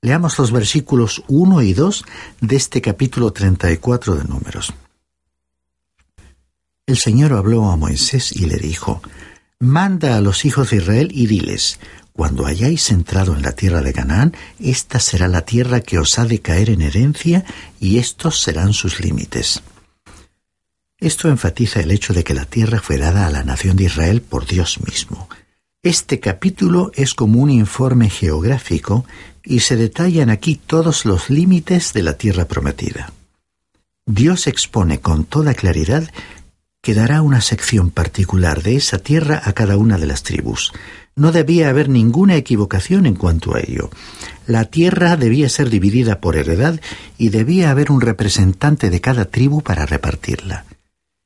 Leamos 0.01 0.39
los 0.39 0.53
versículos 0.53 1.25
1 1.29 1.63
y 1.63 1.73
2 1.73 2.05
de 2.41 2.57
este 2.57 2.81
capítulo 2.81 3.33
34 3.33 4.17
de 4.17 4.25
Números. 4.25 4.73
El 6.87 6.99
Señor 6.99 7.33
habló 7.33 7.71
a 7.71 7.77
Moisés 7.77 8.33
y 8.33 8.47
le 8.47 8.57
dijo, 8.57 9.03
Manda 9.61 10.17
a 10.17 10.21
los 10.21 10.45
hijos 10.45 10.71
de 10.71 10.79
Israel 10.79 11.11
y 11.13 11.27
diles, 11.27 11.79
cuando 12.13 12.45
hayáis 12.45 12.91
entrado 12.91 13.35
en 13.35 13.43
la 13.43 13.53
tierra 13.53 13.81
de 13.81 13.93
Canaán, 13.93 14.35
esta 14.59 14.99
será 14.99 15.29
la 15.29 15.43
tierra 15.43 15.81
que 15.81 15.99
os 15.99 16.19
ha 16.19 16.25
de 16.25 16.41
caer 16.41 16.71
en 16.71 16.83
herencia 16.83 17.45
y 17.81 17.99
estos 17.99 18.41
serán 18.41 18.73
sus 18.73 19.01
límites. 19.01 19.63
Esto 20.99 21.29
enfatiza 21.29 21.81
el 21.81 21.91
hecho 21.93 22.13
de 22.13 22.25
que 22.25 22.35
la 22.35 22.45
tierra 22.45 22.81
fue 22.81 22.99
dada 22.99 23.27
a 23.27 23.31
la 23.31 23.45
nación 23.45 23.77
de 23.77 23.85
Israel 23.85 24.21
por 24.21 24.47
Dios 24.47 24.81
mismo. 24.85 25.29
Este 25.83 26.21
capítulo 26.21 26.91
es 26.95 27.15
como 27.15 27.41
un 27.41 27.51
informe 27.51 28.11
geográfico 28.11 29.05
y 29.45 29.61
se 29.61 29.77
detallan 29.77 30.31
aquí 30.31 30.57
todos 30.57 31.05
los 31.05 31.31
límites 31.31 31.93
de 31.93 32.03
la 32.03 32.19
tierra 32.19 32.47
prometida. 32.47 33.13
Dios 34.05 34.49
expone 34.49 35.01
con 35.01 35.25
toda 35.25 35.55
claridad 35.55 36.09
que 36.83 36.95
dará 36.95 37.23
una 37.23 37.41
sección 37.41 37.91
particular 37.91 38.63
de 38.63 38.75
esa 38.75 38.99
tierra 38.99 39.41
a 39.45 39.53
cada 39.53 39.77
una 39.77 39.99
de 39.99 40.07
las 40.07 40.25
tribus, 40.25 40.73
no 41.15 41.31
debía 41.31 41.69
haber 41.69 41.89
ninguna 41.89 42.35
equivocación 42.35 43.07
en 43.07 43.15
cuanto 43.15 43.55
a 43.55 43.61
ello. 43.61 43.89
La 44.47 44.65
tierra 44.65 45.17
debía 45.17 45.49
ser 45.49 45.71
dividida 45.71 46.21
por 46.21 46.37
heredad 46.37 46.81
y 47.19 47.29
debía 47.29 47.71
haber 47.71 47.93
un 47.93 48.01
representante 48.01 48.91
de 48.91 49.01
cada 49.01 49.27
tribu 49.27 49.63
para 49.63 49.87
repartirla. 49.87 50.65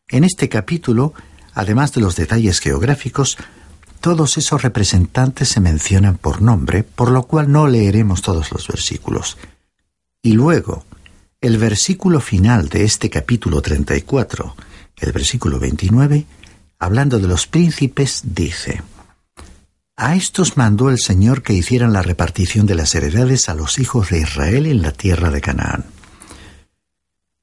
En 0.08 0.24
este 0.24 0.50
capítulo, 0.50 1.14
además 1.54 1.92
de 1.92 2.02
los 2.02 2.16
detalles 2.16 2.60
geográficos, 2.60 3.38
todos 4.00 4.36
esos 4.36 4.62
representantes 4.62 5.48
se 5.48 5.60
mencionan 5.60 6.18
por 6.18 6.42
nombre, 6.42 6.82
por 6.82 7.10
lo 7.10 7.22
cual 7.22 7.50
no 7.50 7.66
leeremos 7.66 8.20
todos 8.20 8.52
los 8.52 8.68
versículos. 8.68 9.38
Y 10.22 10.32
luego, 10.32 10.84
el 11.40 11.56
versículo 11.56 12.20
final 12.20 12.68
de 12.68 12.84
este 12.84 13.08
capítulo 13.08 13.62
34, 13.62 14.54
el 15.00 15.12
versículo 15.12 15.58
29, 15.58 16.26
hablando 16.78 17.18
de 17.18 17.28
los 17.28 17.46
príncipes, 17.46 18.22
dice, 18.24 18.82
a 19.98 20.14
estos 20.14 20.58
mandó 20.58 20.90
el 20.90 20.98
Señor 20.98 21.42
que 21.42 21.54
hicieran 21.54 21.94
la 21.94 22.02
repartición 22.02 22.66
de 22.66 22.74
las 22.74 22.94
heredades 22.94 23.48
a 23.48 23.54
los 23.54 23.78
hijos 23.78 24.10
de 24.10 24.20
Israel 24.20 24.66
en 24.66 24.82
la 24.82 24.92
tierra 24.92 25.30
de 25.30 25.40
Canaán. 25.40 25.86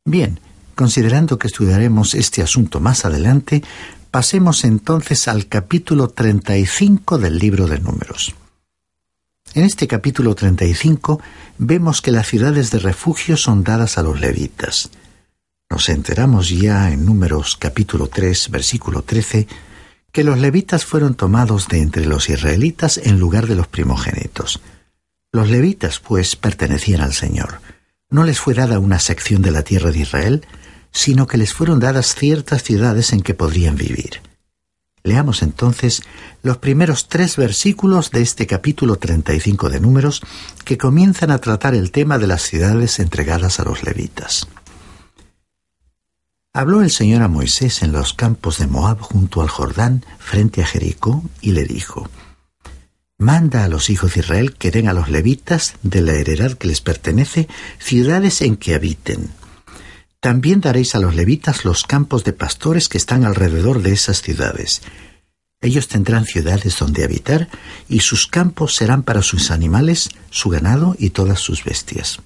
Bien, 0.06 0.40
considerando 0.76 1.40
que 1.40 1.48
estudiaremos 1.48 2.14
este 2.14 2.44
asunto 2.44 2.80
más 2.80 3.06
adelante, 3.06 3.64
pasemos 4.12 4.66
entonces 4.66 5.28
al 5.28 5.48
capítulo 5.48 6.10
35 6.10 7.18
del 7.18 7.40
libro 7.40 7.66
de 7.66 7.80
números. 7.80 8.36
En 9.56 9.64
este 9.64 9.88
capítulo 9.88 10.36
35 10.36 11.22
vemos 11.58 12.04
que 12.04 12.12
las 12.12 12.28
ciudades 12.28 12.70
de 12.70 12.78
refugio 12.78 13.36
son 13.36 13.64
dadas 13.64 13.98
a 13.98 14.04
los 14.04 14.20
levitas. 14.20 14.92
Nos 15.74 15.90
enteramos 15.90 16.50
ya 16.52 16.92
en 16.92 17.04
números 17.04 17.58
capítulo 17.58 18.08
3 18.08 18.52
versículo 18.52 19.02
13 19.02 19.48
que 20.12 20.24
los 20.24 20.38
levitas 20.38 20.86
fueron 20.86 21.16
tomados 21.16 21.68
de 21.68 21.82
entre 21.82 22.06
los 22.06 22.30
israelitas 22.30 23.00
en 23.00 23.20
lugar 23.20 23.48
de 23.48 23.56
los 23.56 23.66
primogénitos. 23.66 24.62
Los 25.32 25.50
levitas, 25.50 26.00
pues, 26.00 26.36
pertenecían 26.36 27.02
al 27.02 27.14
Señor. 27.14 27.60
No 28.12 28.24
les 28.24 28.40
fue 28.40 28.54
dada 28.54 28.78
una 28.78 29.00
sección 29.00 29.42
de 29.42 29.50
la 29.50 29.64
tierra 29.64 29.90
de 29.90 29.98
Israel, 29.98 30.46
sino 30.92 31.26
que 31.26 31.40
les 31.40 31.56
fueron 31.56 31.80
dadas 31.80 32.14
ciertas 32.14 32.62
ciudades 32.62 33.12
en 33.12 33.22
que 33.22 33.34
podrían 33.34 33.76
vivir. 33.76 34.22
Leamos 35.02 35.42
entonces 35.42 36.04
los 36.44 36.58
primeros 36.58 37.08
tres 37.08 37.36
versículos 37.36 38.12
de 38.12 38.22
este 38.22 38.46
capítulo 38.46 38.98
35 38.98 39.70
de 39.70 39.80
Números 39.80 40.22
que 40.66 40.78
comienzan 40.78 41.32
a 41.32 41.40
tratar 41.40 41.74
el 41.74 41.90
tema 41.90 42.20
de 42.20 42.28
las 42.28 42.44
ciudades 42.44 43.00
entregadas 43.00 43.60
a 43.60 43.64
los 43.64 43.82
levitas. 43.82 44.48
Habló 46.56 46.84
el 46.84 46.92
Señor 46.92 47.24
a 47.24 47.28
Moisés 47.28 47.82
en 47.82 47.92
los 47.92 48.14
campos 48.14 48.60
de 48.60 48.68
Moab 48.68 49.00
junto 49.00 49.42
al 49.42 49.50
Jordán, 49.50 50.06
frente 50.20 50.62
a 50.62 50.68
Jericó, 50.68 51.24
y 51.42 51.54
le 51.54 51.64
dijo, 51.64 52.08
Manda 53.18 53.64
a 53.64 53.68
los 53.68 53.90
hijos 53.90 54.14
de 54.14 54.20
Israel 54.20 54.54
que 54.54 54.70
den 54.70 54.88
a 54.88 54.94
los 54.94 55.10
levitas, 55.10 55.74
de 55.82 56.02
la 56.02 56.14
heredad 56.14 56.54
que 56.54 56.68
les 56.68 56.80
pertenece, 56.80 57.48
ciudades 57.80 58.44
en 58.44 58.58
que 58.58 58.76
habiten. 58.76 59.32
También 60.20 60.62
daréis 60.62 60.94
a 60.94 61.00
los 61.00 61.16
levitas 61.16 61.66
los 61.66 61.86
campos 61.86 62.24
de 62.24 62.34
pastores 62.34 62.88
que 62.88 63.00
están 63.00 63.26
alrededor 63.26 63.82
de 63.82 63.94
esas 63.94 64.22
ciudades. 64.22 64.84
Ellos 65.60 65.88
tendrán 65.88 66.26
ciudades 66.26 66.78
donde 66.78 67.04
habitar, 67.04 67.50
y 67.90 68.02
sus 68.02 68.28
campos 68.28 68.76
serán 68.76 69.02
para 69.02 69.24
sus 69.24 69.50
animales, 69.50 70.10
su 70.30 70.50
ganado 70.50 70.96
y 71.00 71.10
todas 71.10 71.40
sus 71.40 71.64
bestias. 71.64 72.20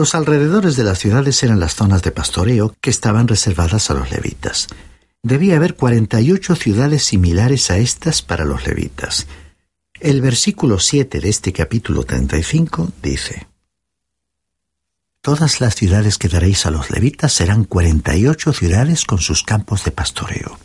Los 0.00 0.14
alrededores 0.14 0.76
de 0.76 0.84
las 0.84 0.98
ciudades 0.98 1.42
eran 1.42 1.60
las 1.60 1.74
zonas 1.74 2.00
de 2.02 2.10
pastoreo 2.10 2.74
que 2.80 2.88
estaban 2.88 3.28
reservadas 3.28 3.90
a 3.90 3.94
los 3.94 4.10
levitas. 4.10 4.68
Debía 5.22 5.56
haber 5.56 5.74
48 5.74 6.56
ciudades 6.56 7.04
similares 7.04 7.70
a 7.70 7.76
estas 7.76 8.22
para 8.22 8.46
los 8.46 8.66
levitas. 8.66 9.26
El 10.00 10.22
versículo 10.22 10.78
7 10.78 11.20
de 11.20 11.28
este 11.28 11.52
capítulo 11.52 12.04
35 12.04 12.92
dice, 13.02 13.46
Todas 15.20 15.60
las 15.60 15.74
ciudades 15.74 16.16
que 16.16 16.28
daréis 16.28 16.64
a 16.64 16.70
los 16.70 16.88
levitas 16.88 17.34
serán 17.34 17.64
48 17.64 18.54
ciudades 18.54 19.04
con 19.04 19.18
sus 19.18 19.42
campos 19.42 19.84
de 19.84 19.90
pastoreo. 19.90 20.58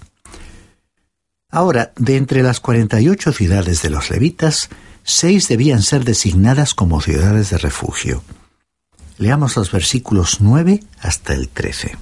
Ahora, 1.49 1.91
de 1.97 2.15
entre 2.15 2.41
las 2.41 2.61
48 2.61 3.33
ciudades 3.33 3.81
de 3.81 3.89
los 3.89 4.09
levitas, 4.09 4.69
seis 5.03 5.49
debían 5.49 5.81
ser 5.81 6.05
designadas 6.05 6.73
como 6.73 7.01
ciudades 7.01 7.49
de 7.49 7.57
refugio. 7.57 8.23
Leamos 9.17 9.55
los 9.55 9.71
versículos 9.71 10.41
9 10.41 10.83
hasta 10.99 11.33
el 11.33 11.47
13. 11.47 11.97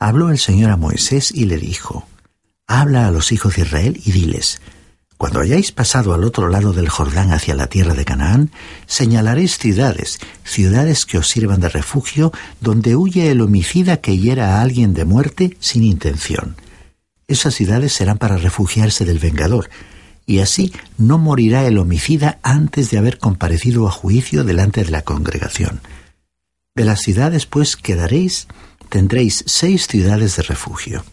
Habló 0.00 0.30
el 0.30 0.38
Señor 0.38 0.70
a 0.70 0.76
Moisés 0.76 1.30
y 1.32 1.44
le 1.44 1.58
dijo, 1.58 2.06
Habla 2.66 3.06
a 3.06 3.10
los 3.10 3.30
hijos 3.32 3.56
de 3.56 3.62
Israel 3.62 4.00
y 4.04 4.10
diles, 4.10 4.60
Cuando 5.16 5.40
hayáis 5.40 5.70
pasado 5.70 6.12
al 6.12 6.24
otro 6.24 6.48
lado 6.48 6.72
del 6.72 6.88
Jordán 6.88 7.32
hacia 7.32 7.54
la 7.54 7.68
tierra 7.68 7.94
de 7.94 8.04
Canaán, 8.04 8.50
señalaréis 8.86 9.58
ciudades, 9.58 10.18
ciudades 10.42 11.06
que 11.06 11.18
os 11.18 11.28
sirvan 11.28 11.60
de 11.60 11.68
refugio, 11.68 12.32
donde 12.60 12.96
huye 12.96 13.30
el 13.30 13.40
homicida 13.40 13.98
que 13.98 14.16
hiera 14.16 14.56
a 14.56 14.62
alguien 14.62 14.92
de 14.94 15.04
muerte 15.04 15.56
sin 15.60 15.84
intención. 15.84 16.56
Esas 17.28 17.54
ciudades 17.54 17.92
serán 17.92 18.18
para 18.18 18.38
refugiarse 18.38 19.04
del 19.04 19.20
vengador, 19.20 19.70
y 20.30 20.38
así 20.38 20.72
no 20.96 21.18
morirá 21.18 21.66
el 21.66 21.76
homicida 21.76 22.38
antes 22.44 22.88
de 22.90 22.98
haber 22.98 23.18
comparecido 23.18 23.88
a 23.88 23.90
juicio 23.90 24.44
delante 24.44 24.84
de 24.84 24.92
la 24.92 25.02
congregación. 25.02 25.80
De 26.76 26.84
las 26.84 27.00
ciudades, 27.00 27.46
pues, 27.46 27.74
quedaréis, 27.74 28.46
tendréis 28.88 29.42
seis 29.48 29.88
ciudades 29.88 30.36
de 30.36 30.44
refugio. 30.44 31.04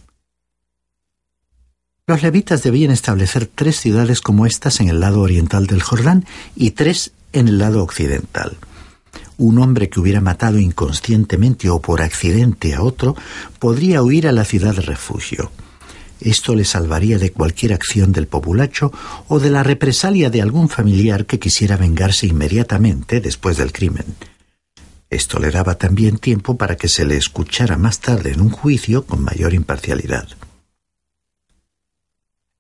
Los 2.06 2.22
levitas 2.22 2.62
debían 2.62 2.92
establecer 2.92 3.48
tres 3.48 3.80
ciudades 3.80 4.22
como 4.22 4.46
estas 4.46 4.82
en 4.82 4.88
el 4.88 5.00
lado 5.00 5.22
oriental 5.22 5.66
del 5.66 5.82
Jordán 5.82 6.24
y 6.56 6.72
tres 6.72 7.12
en 7.34 7.48
el 7.48 7.58
lado 7.58 7.82
occidental. 7.82 8.56
Un 9.40 9.58
hombre 9.58 9.90
que 9.90 10.00
hubiera 10.00 10.22
matado 10.22 10.60
inconscientemente 10.60 11.72
o 11.72 11.82
por 11.82 12.04
accidente 12.04 12.76
a 12.76 12.84
otro 12.84 13.16
podría 13.58 14.04
huir 14.04 14.28
a 14.28 14.32
la 14.32 14.46
ciudad 14.46 14.76
de 14.76 14.84
refugio. 14.84 15.52
Esto 16.20 16.56
le 16.56 16.66
salvaría 16.66 17.18
de 17.18 17.32
cualquier 17.32 17.74
acción 17.74 18.12
del 18.12 18.28
populacho 18.28 18.92
o 19.28 19.40
de 19.40 19.50
la 19.50 19.64
represalia 19.64 20.30
de 20.30 20.42
algún 20.42 20.70
familiar 20.70 21.26
que 21.26 21.40
quisiera 21.40 21.78
vengarse 21.78 22.28
inmediatamente 22.28 23.22
después 23.22 23.58
del 23.58 23.72
crimen. 23.72 24.06
Esto 25.10 25.40
le 25.40 25.52
daba 25.52 25.76
también 25.76 26.18
tiempo 26.18 26.58
para 26.58 26.76
que 26.76 26.90
se 26.90 27.06
le 27.06 27.16
escuchara 27.16 27.78
más 27.78 28.00
tarde 28.00 28.32
en 28.32 28.42
un 28.42 28.50
juicio 28.50 29.06
con 29.06 29.24
mayor 29.24 29.54
imparcialidad. 29.54 30.28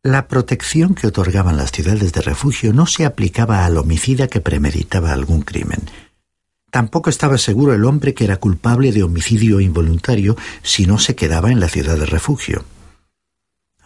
La 0.04 0.30
protección 0.30 0.96
que 0.96 1.08
otorgaban 1.08 1.58
las 1.58 1.72
ciudades 1.72 2.13
de 2.13 2.22
refugio 2.22 2.72
no 2.72 2.86
se 2.86 3.06
aplicaba 3.06 3.65
al 3.65 3.78
homicida 3.78 4.28
que 4.28 4.39
premeditaba 4.39 5.12
algún 5.12 5.41
crimen. 5.41 5.82
Tampoco 6.72 7.10
estaba 7.10 7.38
seguro 7.38 7.74
el 7.74 7.84
hombre 7.84 8.13
que 8.13 8.24
era 8.24 8.38
culpable 8.38 8.93
de 8.93 9.04
homicidio 9.04 9.60
involuntario 9.60 10.38
si 10.63 10.86
no 10.86 11.00
se 11.00 11.15
quedaba 11.15 11.52
en 11.52 11.60
la 11.60 11.67
ciudad 11.67 11.98
de 11.98 12.06
refugio. 12.06 12.63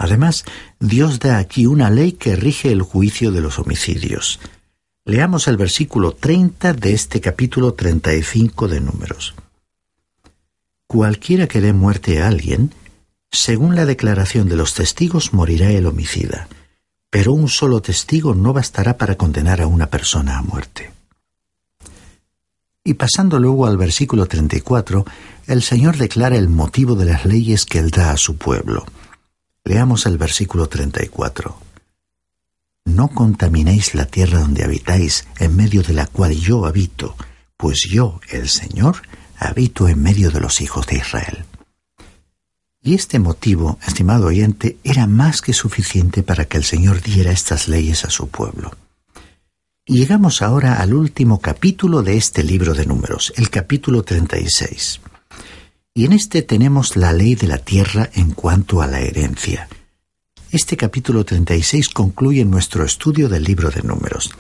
Además, 0.02 0.46
Dios 0.80 1.20
da 1.20 1.38
aquí 1.38 1.68
una 1.68 1.92
ley 1.92 2.14
que 2.14 2.36
rige 2.36 2.72
el 2.72 2.82
juicio 2.82 3.32
de 3.32 3.40
los 3.40 3.60
homicidios. 3.60 4.40
Leamos 5.06 5.48
el 5.48 5.58
versículo 5.58 6.14
30 6.14 6.74
de 6.74 6.94
este 6.94 7.22
capítulo 7.22 7.76
35 7.76 8.68
de 8.68 8.82
Números. 8.82 9.36
Cualquiera 10.88 11.48
que 11.48 11.62
dé 11.62 11.72
muerte 11.74 12.20
a 12.20 12.30
alguien, 12.30 12.74
según 13.32 13.76
la 13.76 13.86
declaración 13.86 14.50
de 14.50 14.56
los 14.56 14.74
testigos, 14.74 15.34
morirá 15.34 15.70
el 15.70 15.86
homicida, 15.86 16.48
pero 17.12 17.34
un 17.34 17.48
solo 17.48 17.84
testigo 17.84 18.34
no 18.34 18.54
bastará 18.54 18.98
para 18.98 19.18
condenar 19.18 19.62
a 19.62 19.68
una 19.68 19.86
persona 19.86 20.40
a 20.40 20.42
muerte. 20.42 20.92
Y 22.84 22.96
pasando 22.96 23.38
luego 23.38 23.68
al 23.68 23.78
versículo 23.78 24.26
34, 24.26 25.06
el 25.46 25.62
Señor 25.62 25.98
declara 25.98 26.38
el 26.38 26.50
motivo 26.50 26.96
de 26.96 27.06
las 27.06 27.24
leyes 27.24 27.68
que 27.68 27.78
Él 27.78 27.92
da 27.92 28.10
a 28.10 28.18
su 28.18 28.38
pueblo. 28.38 28.84
Leamos 29.63 30.06
el 30.06 30.17
versículo 30.17 30.67
34. 30.67 31.56
No 32.86 33.10
contaminéis 33.10 33.93
la 33.93 34.06
tierra 34.06 34.39
donde 34.39 34.63
habitáis, 34.63 35.28
en 35.39 35.56
medio 35.56 35.84
de 35.84 35.93
la 35.93 36.08
cual 36.08 36.34
yo 36.34 36.65
habito, 36.65 37.15
pues 37.58 37.88
yo, 37.89 38.19
el 38.30 38.50
Señor, 38.50 39.04
habito 39.38 39.88
en 39.88 40.02
medio 40.02 40.32
de 40.32 40.39
los 40.39 40.62
hijos 40.62 40.88
de 40.88 40.97
Israel. 40.97 41.45
Y 42.82 42.95
este 42.95 43.19
motivo, 43.19 43.78
estimado 43.86 44.28
oyente, 44.28 44.78
era 44.84 45.06
más 45.06 45.41
que 45.41 45.54
suficiente 45.54 46.24
para 46.24 46.45
que 46.45 46.58
el 46.58 46.63
Señor 46.63 47.02
diera 47.02 47.32
estas 47.32 47.67
leyes 47.67 48.04
a 48.06 48.10
su 48.10 48.30
pueblo. 48.30 48.71
Llegamos 49.86 50.41
ahora 50.41 50.82
al 50.82 50.95
último 50.95 51.39
capítulo 51.39 52.02
de 52.02 52.17
este 52.17 52.43
libro 52.43 52.74
de 52.74 52.88
números, 52.88 53.34
el 53.36 53.52
capítulo 53.52 54.04
36. 54.04 55.02
Y 55.93 56.06
en 56.06 56.13
este 56.13 56.41
tenemos 56.41 56.95
la 56.95 57.12
ley 57.12 57.36
de 57.36 57.47
la 57.47 57.58
tierra 57.58 58.10
en 58.13 58.32
cuanto 58.32 58.82
a 58.82 58.88
la 58.88 59.01
herencia. 59.01 59.67
Este 60.49 60.77
capítulo 60.77 61.25
36 61.25 61.89
concluye 61.89 62.45
nuestro 62.45 62.86
estudio 62.86 63.27
del 63.27 63.43
libro 63.43 63.71
de 63.71 63.82
números. 63.82 64.32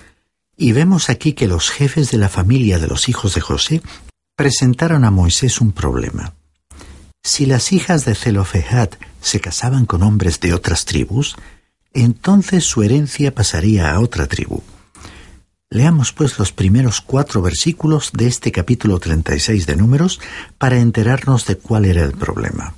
Y 0.55 0.71
vemos 0.71 1.09
aquí 1.09 1.33
que 1.33 1.47
los 1.47 1.69
jefes 1.69 2.09
de 2.09 2.17
la 2.17 2.29
familia 2.29 2.79
de 2.79 2.87
los 2.87 3.09
hijos 3.09 3.35
de 3.35 3.41
José 3.41 3.81
presentaron 4.37 5.03
a 5.03 5.11
Moisés 5.11 5.59
un 5.59 5.73
problema. 5.73 6.35
Si 7.21 7.45
las 7.45 7.73
hijas 7.73 8.05
de 8.05 8.15
Zelofehad 8.15 8.89
se 9.19 9.41
casaban 9.41 9.85
con 9.85 10.03
hombres 10.03 10.39
de 10.39 10.53
otras 10.53 10.85
tribus, 10.85 11.35
entonces 11.93 12.63
su 12.63 12.81
herencia 12.81 13.35
pasaría 13.35 13.91
a 13.91 13.99
otra 13.99 14.27
tribu. 14.27 14.63
Leamos 15.73 16.11
pues 16.11 16.37
los 16.37 16.51
primeros 16.51 16.99
cuatro 16.99 17.41
versículos 17.41 18.11
de 18.11 18.27
este 18.27 18.51
capítulo 18.51 18.99
36 18.99 19.65
de 19.65 19.77
Números 19.77 20.19
para 20.57 20.77
enterarnos 20.77 21.45
de 21.45 21.55
cuál 21.55 21.85
era 21.85 22.03
el 22.03 22.11
problema. 22.11 22.75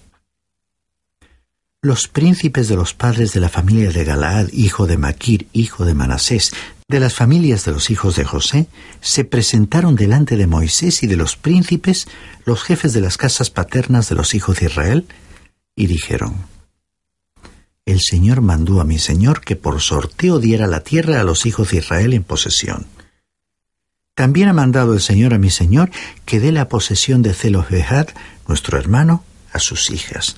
Los 1.81 2.07
príncipes 2.07 2.67
de 2.67 2.75
los 2.75 2.93
padres 2.93 3.33
de 3.33 3.39
la 3.39 3.49
familia 3.49 3.89
de 3.89 4.03
Galaad, 4.03 4.49
hijo 4.53 4.85
de 4.85 4.99
Maquir, 4.99 5.47
hijo 5.53 5.85
de 5.85 5.95
Manasés, 5.95 6.53
de 6.87 6.99
las 6.99 7.15
familias 7.15 7.65
de 7.65 7.71
los 7.71 7.89
hijos 7.89 8.15
de 8.15 8.25
José, 8.25 8.67
se 9.01 9.25
presentaron 9.25 9.95
delante 9.95 10.37
de 10.37 10.45
Moisés 10.45 11.01
y 11.01 11.07
de 11.07 11.17
los 11.17 11.35
príncipes, 11.35 12.07
los 12.45 12.61
jefes 12.61 12.93
de 12.93 13.01
las 13.01 13.17
casas 13.17 13.49
paternas 13.49 14.07
de 14.07 14.15
los 14.15 14.35
hijos 14.35 14.59
de 14.59 14.67
Israel, 14.67 15.07
y 15.75 15.87
dijeron, 15.87 16.45
el 17.85 17.99
Señor 17.99 18.41
mandó 18.41 18.79
a 18.79 18.85
mi 18.85 18.97
Señor 18.97 19.41
que 19.41 19.55
por 19.55 19.81
sorteo 19.81 20.39
diera 20.39 20.67
la 20.67 20.81
tierra 20.81 21.19
a 21.19 21.23
los 21.23 21.45
hijos 21.45 21.71
de 21.71 21.77
Israel 21.77 22.13
en 22.13 22.23
posesión. 22.23 22.85
También 24.15 24.47
ha 24.47 24.53
mandado 24.53 24.93
el 24.93 25.01
Señor 25.01 25.33
a 25.33 25.39
mi 25.39 25.49
Señor 25.49 25.89
que 26.25 26.39
dé 26.39 26.51
la 26.51 26.69
posesión 26.69 27.23
de 27.23 27.33
Zelofehad, 27.33 28.07
nuestro 28.47 28.77
hermano, 28.77 29.23
a 29.51 29.59
sus 29.59 29.89
hijas. 29.89 30.37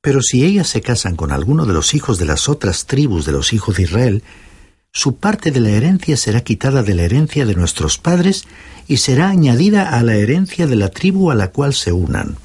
Pero 0.00 0.22
si 0.22 0.44
ellas 0.44 0.68
se 0.68 0.80
casan 0.80 1.16
con 1.16 1.32
alguno 1.32 1.66
de 1.66 1.74
los 1.74 1.94
hijos 1.94 2.18
de 2.18 2.24
las 2.24 2.48
otras 2.48 2.86
tribus 2.86 3.26
de 3.26 3.32
los 3.32 3.52
hijos 3.52 3.76
de 3.76 3.82
Israel, 3.82 4.22
su 4.90 5.16
parte 5.16 5.50
de 5.50 5.60
la 5.60 5.70
herencia 5.70 6.16
será 6.16 6.40
quitada 6.40 6.82
de 6.82 6.94
la 6.94 7.02
herencia 7.02 7.44
de 7.46 7.54
nuestros 7.54 7.98
padres 7.98 8.44
y 8.86 8.96
será 8.96 9.28
añadida 9.28 9.90
a 9.90 10.02
la 10.02 10.16
herencia 10.16 10.66
de 10.66 10.76
la 10.76 10.88
tribu 10.88 11.30
a 11.30 11.34
la 11.34 11.48
cual 11.48 11.74
se 11.74 11.92
unan. 11.92 12.36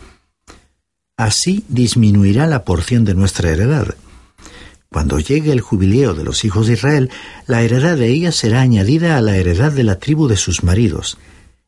Así 1.17 1.63
disminuirá 1.67 2.47
la 2.47 2.63
porción 2.63 3.05
de 3.05 3.13
nuestra 3.13 3.49
heredad. 3.51 3.95
Cuando 4.89 5.19
llegue 5.19 5.51
el 5.51 5.61
jubileo 5.61 6.13
de 6.13 6.23
los 6.23 6.43
hijos 6.45 6.67
de 6.67 6.73
Israel, 6.73 7.09
la 7.47 7.61
heredad 7.61 7.97
de 7.97 8.07
ellas 8.07 8.35
será 8.35 8.61
añadida 8.61 9.17
a 9.17 9.21
la 9.21 9.35
heredad 9.37 9.71
de 9.71 9.83
la 9.83 9.97
tribu 9.99 10.27
de 10.27 10.37
sus 10.37 10.63
maridos, 10.63 11.17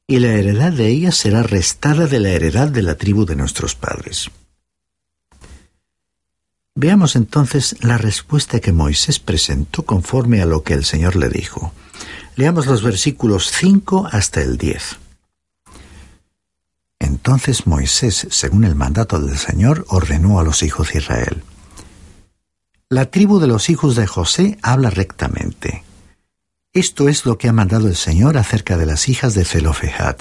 y 0.07 0.19
la 0.19 0.33
heredad 0.33 0.71
de 0.71 0.87
ellas 0.87 1.15
será 1.15 1.41
restada 1.43 2.07
de 2.07 2.19
la 2.19 2.29
heredad 2.29 2.67
de 2.69 2.83
la 2.83 2.95
tribu 2.95 3.25
de 3.25 3.35
nuestros 3.35 3.75
padres. 3.75 4.29
Veamos 6.75 7.15
entonces 7.15 7.77
la 7.81 7.97
respuesta 7.97 8.59
que 8.59 8.73
Moisés 8.73 9.19
presentó 9.19 9.83
conforme 9.83 10.41
a 10.41 10.45
lo 10.45 10.63
que 10.63 10.73
el 10.73 10.85
Señor 10.85 11.15
le 11.15 11.29
dijo. 11.29 11.71
Leamos 12.35 12.67
los 12.67 12.83
versículos 12.83 13.49
5 13.51 14.09
hasta 14.11 14.41
el 14.41 14.57
10. 14.57 15.04
Entonces 17.05 17.67
Moisés, 17.67 18.27
según 18.31 18.63
el 18.63 18.73
mandato 18.73 19.19
del 19.19 19.37
Señor, 19.37 19.85
ordenó 19.89 20.39
a 20.39 20.43
los 20.43 20.63
hijos 20.63 20.91
de 20.91 20.99
Israel. 20.99 21.43
La 22.89 23.11
tribu 23.11 23.39
de 23.39 23.45
los 23.45 23.69
hijos 23.69 23.95
de 23.95 24.07
José 24.07 24.57
habla 24.63 24.89
rectamente. 24.89 25.83
Esto 26.73 27.07
es 27.07 27.25
lo 27.25 27.37
que 27.37 27.47
ha 27.47 27.53
mandado 27.53 27.87
el 27.87 27.95
Señor 27.95 28.37
acerca 28.37 28.75
de 28.75 28.87
las 28.87 29.07
hijas 29.07 29.35
de 29.35 29.45
Zelofehad. 29.45 30.17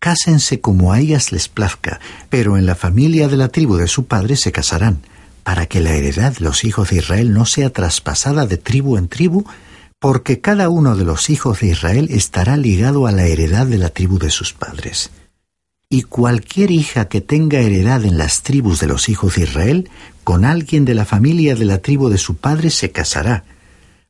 Cásense 0.00 0.60
como 0.60 0.92
a 0.92 0.98
ellas 0.98 1.30
les 1.30 1.46
plazca, 1.48 2.00
pero 2.28 2.56
en 2.56 2.66
la 2.66 2.74
familia 2.74 3.28
de 3.28 3.36
la 3.36 3.48
tribu 3.48 3.76
de 3.76 3.86
su 3.86 4.06
padre 4.06 4.34
se 4.34 4.50
casarán, 4.50 5.02
para 5.44 5.66
que 5.66 5.80
la 5.80 5.92
heredad 5.92 6.32
de 6.32 6.44
los 6.44 6.64
hijos 6.64 6.90
de 6.90 6.96
Israel 6.96 7.32
no 7.32 7.46
sea 7.46 7.70
traspasada 7.70 8.46
de 8.46 8.56
tribu 8.56 8.96
en 8.96 9.06
tribu, 9.06 9.44
porque 10.00 10.40
cada 10.40 10.68
uno 10.68 10.96
de 10.96 11.04
los 11.04 11.30
hijos 11.30 11.60
de 11.60 11.68
Israel 11.68 12.08
estará 12.10 12.56
ligado 12.56 13.06
a 13.06 13.12
la 13.12 13.26
heredad 13.26 13.66
de 13.66 13.78
la 13.78 13.90
tribu 13.90 14.18
de 14.18 14.30
sus 14.30 14.52
padres 14.52 15.12
y 15.92 16.04
cualquier 16.04 16.70
hija 16.70 17.04
que 17.04 17.20
tenga 17.20 17.58
heredad 17.58 18.06
en 18.06 18.16
las 18.16 18.40
tribus 18.40 18.80
de 18.80 18.86
los 18.86 19.10
hijos 19.10 19.36
de 19.36 19.42
Israel, 19.42 19.90
con 20.24 20.46
alguien 20.46 20.86
de 20.86 20.94
la 20.94 21.04
familia 21.04 21.54
de 21.54 21.66
la 21.66 21.82
tribu 21.82 22.08
de 22.08 22.16
su 22.16 22.36
padre 22.36 22.70
se 22.70 22.90
casará, 22.90 23.44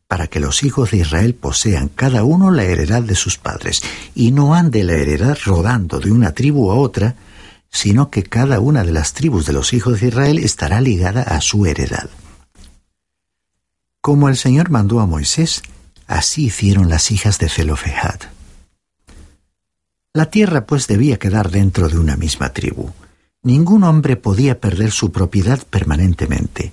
para 0.06 0.28
que 0.28 0.38
los 0.38 0.62
hijos 0.62 0.92
de 0.92 0.98
Israel 0.98 1.34
posean 1.34 1.88
cada 1.88 2.22
uno 2.22 2.52
la 2.52 2.62
heredad 2.62 3.02
de 3.02 3.16
sus 3.16 3.36
padres, 3.36 3.82
y 4.14 4.30
no 4.30 4.54
ande 4.54 4.84
la 4.84 4.92
heredad 4.92 5.36
rodando 5.44 5.98
de 5.98 6.12
una 6.12 6.30
tribu 6.34 6.70
a 6.70 6.76
otra, 6.76 7.16
sino 7.68 8.10
que 8.10 8.22
cada 8.22 8.60
una 8.60 8.84
de 8.84 8.92
las 8.92 9.12
tribus 9.12 9.44
de 9.44 9.52
los 9.52 9.72
hijos 9.72 10.00
de 10.00 10.06
Israel 10.06 10.38
estará 10.38 10.80
ligada 10.80 11.22
a 11.22 11.40
su 11.40 11.66
heredad. 11.66 12.08
Como 14.00 14.28
el 14.28 14.36
Señor 14.36 14.70
mandó 14.70 15.00
a 15.00 15.06
Moisés, 15.06 15.62
así 16.06 16.44
hicieron 16.44 16.88
las 16.88 17.10
hijas 17.10 17.40
de 17.40 17.48
Zelofehad. 17.48 18.20
La 20.14 20.27
tierra 20.27 20.66
pues 20.66 20.88
debía 20.88 21.18
quedar 21.18 21.51
dentro 21.51 21.88
de 21.88 21.98
una 21.98 22.16
misma 22.16 22.51
tribu. 22.51 22.90
Ningún 23.42 23.83
hombre 23.83 24.16
podía 24.16 24.61
perder 24.61 24.90
su 24.90 25.11
propiedad 25.11 25.66
permanentemente. 25.70 26.70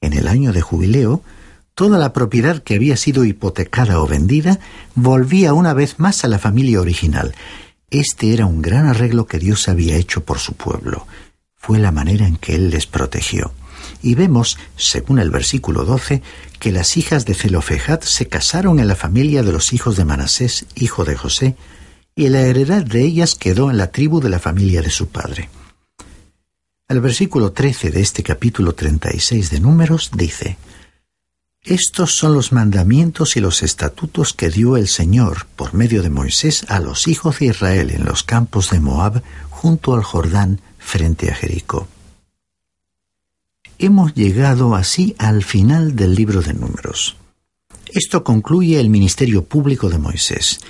En 0.00 0.12
el 0.12 0.26
año 0.26 0.52
de 0.52 0.60
jubileo, 0.60 1.22
toda 1.76 1.98
la 1.98 2.12
propiedad 2.12 2.64
que 2.64 2.74
había 2.74 2.96
sido 2.96 3.24
hipotecada 3.24 4.00
o 4.00 4.08
vendida 4.08 4.58
volvía 4.96 5.54
una 5.54 5.72
vez 5.72 6.00
más 6.00 6.24
a 6.24 6.28
la 6.28 6.40
familia 6.40 6.80
original. 6.80 7.32
Este 7.90 8.32
era 8.32 8.46
un 8.46 8.60
gran 8.60 8.86
arreglo 8.86 9.26
que 9.26 9.38
Dios 9.38 9.68
había 9.68 9.94
hecho 9.94 10.24
por 10.24 10.40
su 10.40 10.54
pueblo. 10.54 11.06
Fue 11.54 11.78
la 11.78 11.92
manera 11.92 12.26
en 12.26 12.38
que 12.38 12.56
Él 12.56 12.70
les 12.70 12.88
protegió. 12.88 13.52
Y 14.02 14.16
vemos, 14.16 14.58
según 14.74 15.20
el 15.20 15.30
versículo 15.30 15.84
12, 15.84 16.22
que 16.58 16.72
las 16.72 16.96
hijas 16.96 17.24
de 17.24 17.34
Zelofejad 17.34 18.00
se 18.00 18.26
casaron 18.26 18.80
en 18.80 18.88
la 18.88 18.96
familia 18.96 19.44
de 19.44 19.52
los 19.52 19.72
hijos 19.72 19.96
de 19.96 20.04
Manasés, 20.04 20.66
hijo 20.74 21.04
de 21.04 21.14
José, 21.14 21.56
y 22.14 22.28
la 22.28 22.40
heredad 22.40 22.84
de 22.84 23.04
ellas 23.04 23.34
quedó 23.34 23.70
en 23.70 23.76
la 23.76 23.90
tribu 23.90 24.20
de 24.20 24.28
la 24.28 24.38
familia 24.38 24.82
de 24.82 24.90
su 24.90 25.08
padre. 25.08 25.48
El 26.88 27.00
versículo 27.00 27.52
13 27.52 27.90
de 27.90 28.00
este 28.00 28.22
capítulo 28.22 28.74
36 28.74 29.50
de 29.50 29.60
Números 29.60 30.10
dice, 30.12 30.58
Estos 31.62 32.16
son 32.16 32.34
los 32.34 32.50
mandamientos 32.50 33.36
y 33.36 33.40
los 33.40 33.62
estatutos 33.62 34.34
que 34.34 34.50
dio 34.50 34.76
el 34.76 34.88
Señor 34.88 35.46
por 35.54 35.72
medio 35.72 36.02
de 36.02 36.10
Moisés 36.10 36.64
a 36.68 36.80
los 36.80 37.06
hijos 37.06 37.38
de 37.38 37.46
Israel 37.46 37.90
en 37.90 38.04
los 38.04 38.24
campos 38.24 38.70
de 38.70 38.80
Moab 38.80 39.22
junto 39.50 39.94
al 39.94 40.02
Jordán 40.02 40.60
frente 40.78 41.30
a 41.30 41.34
Jericó. 41.34 41.86
Hemos 43.78 44.14
llegado 44.14 44.74
así 44.74 45.14
al 45.16 45.44
final 45.44 45.96
del 45.96 46.14
libro 46.14 46.42
de 46.42 46.54
Números. 46.54 47.16
Esto 47.86 48.24
concluye 48.24 48.78
el 48.78 48.90
ministerio 48.90 49.44
público 49.44 49.88
de 49.88 49.98
Moisés. 49.98 50.60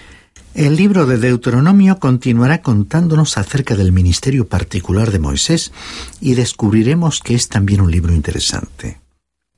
El 0.55 0.77
libro 0.77 1.07
de 1.07 1.19
Deuteronomio 1.19 1.99
continuará 1.99 2.61
contándonos 2.61 3.39
acerca 3.39 3.77
del 3.77 3.93
ministerio 3.93 4.49
particular 4.49 5.11
de 5.11 5.19
Moisés 5.19 5.73
y 6.21 6.35
descubriremos 6.35 7.21
que 7.21 7.35
es 7.35 7.49
también 7.49 7.81
un 7.81 7.91
libro 7.91 8.13
interesante. 8.13 8.99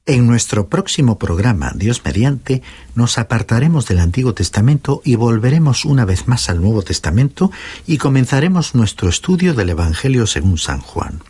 En 0.04 0.26
nuestro 0.26 0.68
próximo 0.68 1.16
programa, 1.16 1.72
Dios 1.76 2.02
mediante, 2.04 2.60
nos 2.96 3.18
apartaremos 3.18 3.86
del 3.86 4.00
Antiguo 4.00 4.34
Testamento 4.34 5.00
y 5.04 5.14
volveremos 5.14 5.84
una 5.84 6.04
vez 6.04 6.26
más 6.26 6.50
al 6.50 6.60
Nuevo 6.60 6.82
Testamento 6.82 7.52
y 7.86 7.98
comenzaremos 7.98 8.74
nuestro 8.74 9.08
estudio 9.08 9.54
del 9.54 9.70
Evangelio 9.70 10.26
según 10.26 10.58
San 10.58 10.80
Juan. 10.80 11.22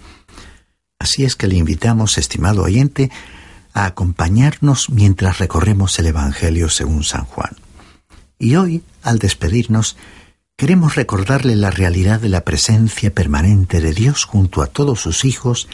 Así 0.98 1.24
es 1.24 1.36
que 1.36 1.48
le 1.48 1.56
invitamos, 1.56 2.16
estimado 2.16 2.62
oyente, 2.62 3.10
a 3.74 3.84
acompañarnos 3.84 4.88
mientras 4.88 5.38
recorremos 5.38 5.98
el 5.98 6.06
Evangelio 6.06 6.70
según 6.70 7.04
San 7.04 7.24
Juan. 7.24 7.50
Y 8.42 8.56
hoy, 8.56 8.82
al 9.04 9.20
despedirnos, 9.20 9.96
queremos 10.56 10.96
recordarle 10.96 11.54
la 11.54 11.70
realidad 11.70 12.18
de 12.18 12.28
la 12.28 12.40
presencia 12.40 13.14
permanente 13.14 13.80
de 13.80 13.94
Dios 13.94 14.24
junto 14.24 14.62
a 14.62 14.66
todos 14.66 15.00
sus 15.00 15.24
hijos, 15.24 15.68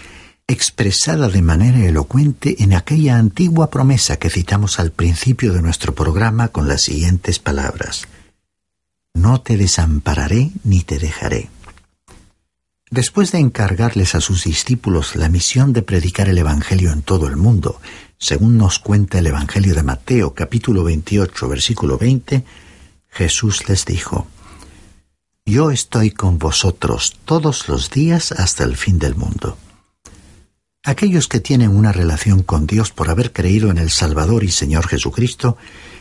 expresada 0.46 1.30
de 1.30 1.40
manera 1.40 1.86
elocuente 1.86 2.62
en 2.62 2.74
aquella 2.74 3.16
antigua 3.16 3.70
promesa 3.70 4.18
que 4.18 4.28
citamos 4.28 4.78
al 4.80 4.90
principio 4.92 5.54
de 5.54 5.62
nuestro 5.62 5.94
programa 5.94 6.48
con 6.48 6.68
las 6.68 6.82
siguientes 6.82 7.38
palabras. 7.38 8.06
No 9.14 9.40
te 9.40 9.56
desampararé 9.56 10.50
ni 10.62 10.82
te 10.82 10.98
dejaré. 10.98 11.48
Después 12.90 13.32
de 13.32 13.38
encargarles 13.38 14.14
a 14.14 14.20
sus 14.20 14.44
discípulos 14.44 15.14
la 15.14 15.28
misión 15.28 15.74
de 15.74 15.82
predicar 15.82 16.28
el 16.28 16.38
Evangelio 16.38 16.90
en 16.90 17.02
todo 17.02 17.26
el 17.26 17.36
mundo, 17.36 17.80
según 18.16 18.56
nos 18.56 18.78
cuenta 18.78 19.18
el 19.18 19.26
Evangelio 19.26 19.74
de 19.74 19.82
Mateo 19.82 20.32
capítulo 20.32 20.84
28 20.84 21.48
versículo 21.48 21.98
20, 21.98 22.44
Jesús 23.10 23.68
les 23.68 23.84
dijo, 23.84 24.26
Yo 25.44 25.70
estoy 25.70 26.12
con 26.12 26.38
vosotros 26.38 27.16
todos 27.26 27.68
los 27.68 27.90
días 27.90 28.32
hasta 28.32 28.64
el 28.64 28.76
fin 28.76 28.98
del 28.98 29.16
mundo. 29.16 29.58
Aquellos 30.82 31.28
que 31.28 31.40
tienen 31.40 31.76
una 31.76 31.92
relación 31.92 32.42
con 32.42 32.66
Dios 32.66 32.90
por 32.90 33.10
haber 33.10 33.34
creído 33.34 33.70
en 33.70 33.76
el 33.76 33.90
Salvador 33.90 34.44
y 34.44 34.50
Señor 34.50 34.86
Jesucristo, 34.86 35.58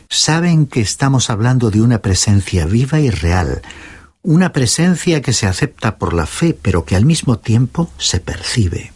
saben 0.10 0.68
que 0.68 0.80
estamos 0.80 1.30
hablando 1.30 1.70
de 1.70 1.82
una 1.82 2.02
presencia 2.02 2.66
viva 2.66 3.02
y 3.02 3.10
real, 3.10 3.62
una 4.22 4.52
presencia 4.52 5.22
que 5.22 5.34
se 5.34 5.48
acepta 5.48 5.98
por 5.98 6.14
la 6.14 6.26
fe, 6.26 6.58
pero 6.60 6.86
que 6.86 6.96
al 6.96 7.06
mismo 7.06 7.40
tiempo 7.40 7.90
se 7.98 8.20
percibe. 8.20 8.92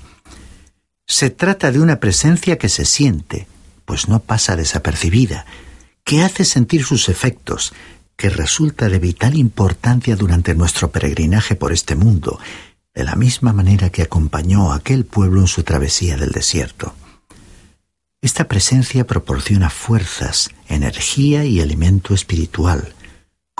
Se 1.07 1.29
trata 1.29 1.71
de 1.71 1.79
una 1.79 1.99
presencia 1.99 2.57
que 2.57 2.69
se 2.69 2.85
siente, 2.85 3.47
pues 3.85 4.07
no 4.07 4.19
pasa 4.19 4.55
desapercibida, 4.55 5.45
que 6.03 6.23
hace 6.23 6.45
sentir 6.45 6.83
sus 6.83 7.09
efectos, 7.09 7.73
que 8.15 8.29
resulta 8.29 8.89
de 8.89 8.99
vital 8.99 9.35
importancia 9.35 10.15
durante 10.15 10.53
nuestro 10.53 10.91
peregrinaje 10.91 11.55
por 11.55 11.71
este 11.73 11.95
mundo, 11.95 12.39
de 12.93 13.03
la 13.03 13.15
misma 13.15 13.53
manera 13.53 13.89
que 13.89 14.01
acompañó 14.01 14.71
a 14.71 14.75
aquel 14.75 15.05
pueblo 15.05 15.41
en 15.41 15.47
su 15.47 15.63
travesía 15.63 16.17
del 16.17 16.31
desierto. 16.31 16.93
Esta 18.21 18.47
presencia 18.47 19.07
proporciona 19.07 19.69
fuerzas, 19.69 20.51
energía 20.67 21.43
y 21.45 21.59
alimento 21.59 22.13
espiritual, 22.13 22.93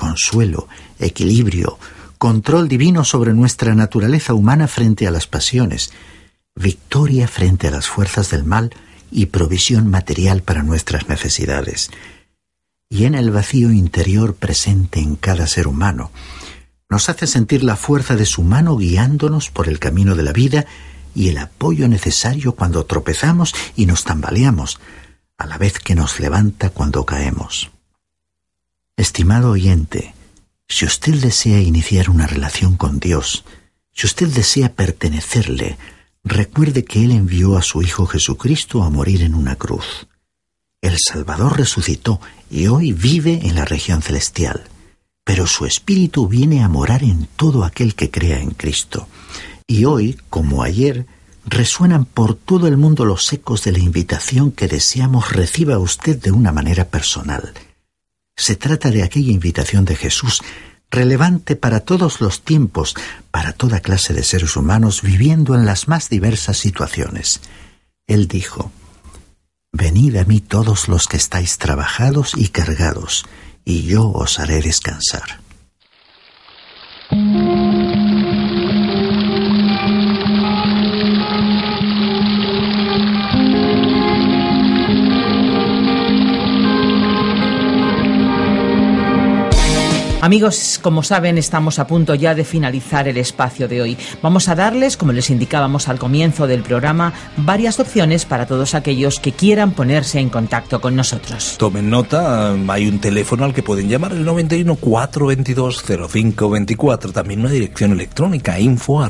consuelo, 0.02 0.68
equilibrio, 0.98 1.78
control 2.18 2.68
divino 2.68 3.04
sobre 3.04 3.34
nuestra 3.34 3.76
naturaleza 3.76 4.34
humana 4.34 4.68
frente 4.68 5.06
a 5.06 5.12
las 5.12 5.28
pasiones, 5.28 5.92
victoria 6.56 7.28
frente 7.28 7.68
a 7.68 7.72
las 7.72 7.88
fuerzas 7.88 8.32
del 8.32 8.44
mal 8.44 8.72
y 9.12 9.28
provisión 9.28 9.92
material 9.92 10.42
para 10.42 10.64
nuestras 10.64 11.08
necesidades. 11.08 11.92
Y 12.90 13.06
en 13.06 13.14
el 13.14 13.30
vacío 13.30 13.72
interior 13.72 14.34
presente 14.34 15.00
en 15.00 15.18
cada 15.18 15.46
ser 15.46 15.68
humano, 15.68 16.10
nos 16.90 17.08
hace 17.08 17.28
sentir 17.28 17.64
la 17.64 17.76
fuerza 17.76 18.16
de 18.16 18.26
su 18.26 18.42
mano 18.42 18.78
guiándonos 18.78 19.52
por 19.52 19.70
el 19.70 19.78
camino 19.78 20.16
de 20.16 20.24
la 20.24 20.34
vida 20.34 20.66
y 21.14 21.30
el 21.30 21.38
apoyo 21.38 21.88
necesario 21.88 22.54
cuando 22.54 22.88
tropezamos 22.88 23.54
y 23.76 23.86
nos 23.86 24.04
tambaleamos, 24.04 24.80
a 25.38 25.46
la 25.46 25.60
vez 25.60 25.78
que 25.78 25.94
nos 25.94 26.20
levanta 26.20 26.72
cuando 26.72 27.06
caemos. 27.06 27.70
Estimado 29.02 29.50
oyente, 29.50 30.14
si 30.68 30.86
usted 30.86 31.16
desea 31.16 31.60
iniciar 31.60 32.12
una 32.12 32.28
relación 32.28 32.78
con 32.78 33.00
Dios, 33.00 33.44
si 33.92 34.06
usted 34.06 34.28
desea 34.28 34.76
pertenecerle, 34.76 35.80
recuerde 36.24 36.86
que 36.86 37.04
Él 37.04 37.10
envió 37.10 37.58
a 37.58 37.64
su 37.64 37.82
Hijo 37.82 38.06
Jesucristo 38.06 38.84
a 38.84 38.92
morir 38.92 39.24
en 39.24 39.34
una 39.34 39.56
cruz. 39.56 40.06
El 40.82 40.98
Salvador 41.00 41.58
resucitó 41.58 42.22
y 42.52 42.68
hoy 42.68 42.94
vive 42.94 43.40
en 43.42 43.56
la 43.56 43.66
región 43.66 44.04
celestial, 44.04 44.66
pero 45.24 45.48
su 45.48 45.66
Espíritu 45.66 46.28
viene 46.28 46.62
a 46.62 46.70
morar 46.70 47.02
en 47.02 47.28
todo 47.36 47.66
aquel 47.66 47.96
que 47.96 48.12
crea 48.12 48.40
en 48.40 48.52
Cristo. 48.52 49.08
Y 49.66 49.86
hoy, 49.86 50.16
como 50.30 50.62
ayer, 50.62 51.08
resuenan 51.44 52.06
por 52.06 52.36
todo 52.36 52.68
el 52.68 52.78
mundo 52.78 53.06
los 53.06 53.34
ecos 53.34 53.64
de 53.64 53.72
la 53.72 53.80
invitación 53.80 54.52
que 54.52 54.68
deseamos 54.68 55.32
reciba 55.32 55.80
usted 55.80 56.22
de 56.22 56.30
una 56.30 56.52
manera 56.52 56.86
personal 56.90 57.52
se 58.42 58.56
trata 58.56 58.90
de 58.90 59.04
aquella 59.04 59.32
invitación 59.32 59.86
de 59.86 59.96
Jesús, 59.96 60.42
relevante 60.90 61.56
para 61.56 61.82
todos 61.82 62.22
los 62.22 62.42
tiempos, 62.42 62.96
para 63.30 63.54
toda 63.54 63.82
clase 63.82 64.14
de 64.14 64.24
seres 64.24 64.58
humanos 64.58 65.04
viviendo 65.04 65.54
en 65.54 65.66
las 65.66 65.88
más 65.88 66.10
diversas 66.10 66.58
situaciones. 66.58 67.42
Él 68.08 68.28
dijo, 68.28 68.72
Venid 69.72 70.18
a 70.18 70.26
mí 70.26 70.42
todos 70.42 70.88
los 70.88 71.08
que 71.08 71.18
estáis 71.18 71.60
trabajados 71.60 72.34
y 72.36 72.48
cargados, 72.48 73.26
y 73.64 73.84
yo 73.84 74.12
os 74.12 74.40
haré 74.40 74.60
descansar. 74.62 75.40
Amigos, 90.22 90.80
como 90.84 91.02
saben, 91.02 91.40
estamos 91.40 91.80
a 91.80 91.88
punto 91.88 92.14
ya 92.14 92.36
de 92.36 92.44
finalizar 92.44 93.08
el 93.08 93.18
espacio 93.18 93.68
de 93.68 93.82
hoy. 93.82 93.98
Vamos 94.22 94.50
a 94.50 94.56
darles, 94.56 94.96
como 94.96 95.14
les 95.14 95.32
indicábamos 95.32 95.88
al 95.88 95.98
comienzo 95.98 96.46
del 96.46 96.62
programa, 96.62 97.12
varias 97.38 97.80
opciones 97.80 98.26
para 98.26 98.46
todos 98.46 98.76
aquellos 98.76 99.20
que 99.20 99.32
quieran 99.32 99.72
ponerse 99.72 100.20
en 100.20 100.30
contacto 100.30 100.80
con 100.80 100.96
nosotros. 100.96 101.56
Tomen 101.58 101.90
nota, 101.90 102.56
hay 102.68 102.88
un 102.88 103.00
teléfono 103.00 103.46
al 103.46 103.54
que 103.56 103.64
pueden 103.64 103.90
llamar, 103.90 104.12
el 104.12 104.24
91 104.24 104.76
422 104.76 105.82
0524, 105.82 107.14
también 107.14 107.40
una 107.40 107.50
dirección 107.50 107.92
electrónica 107.92 108.60
info 108.60 109.02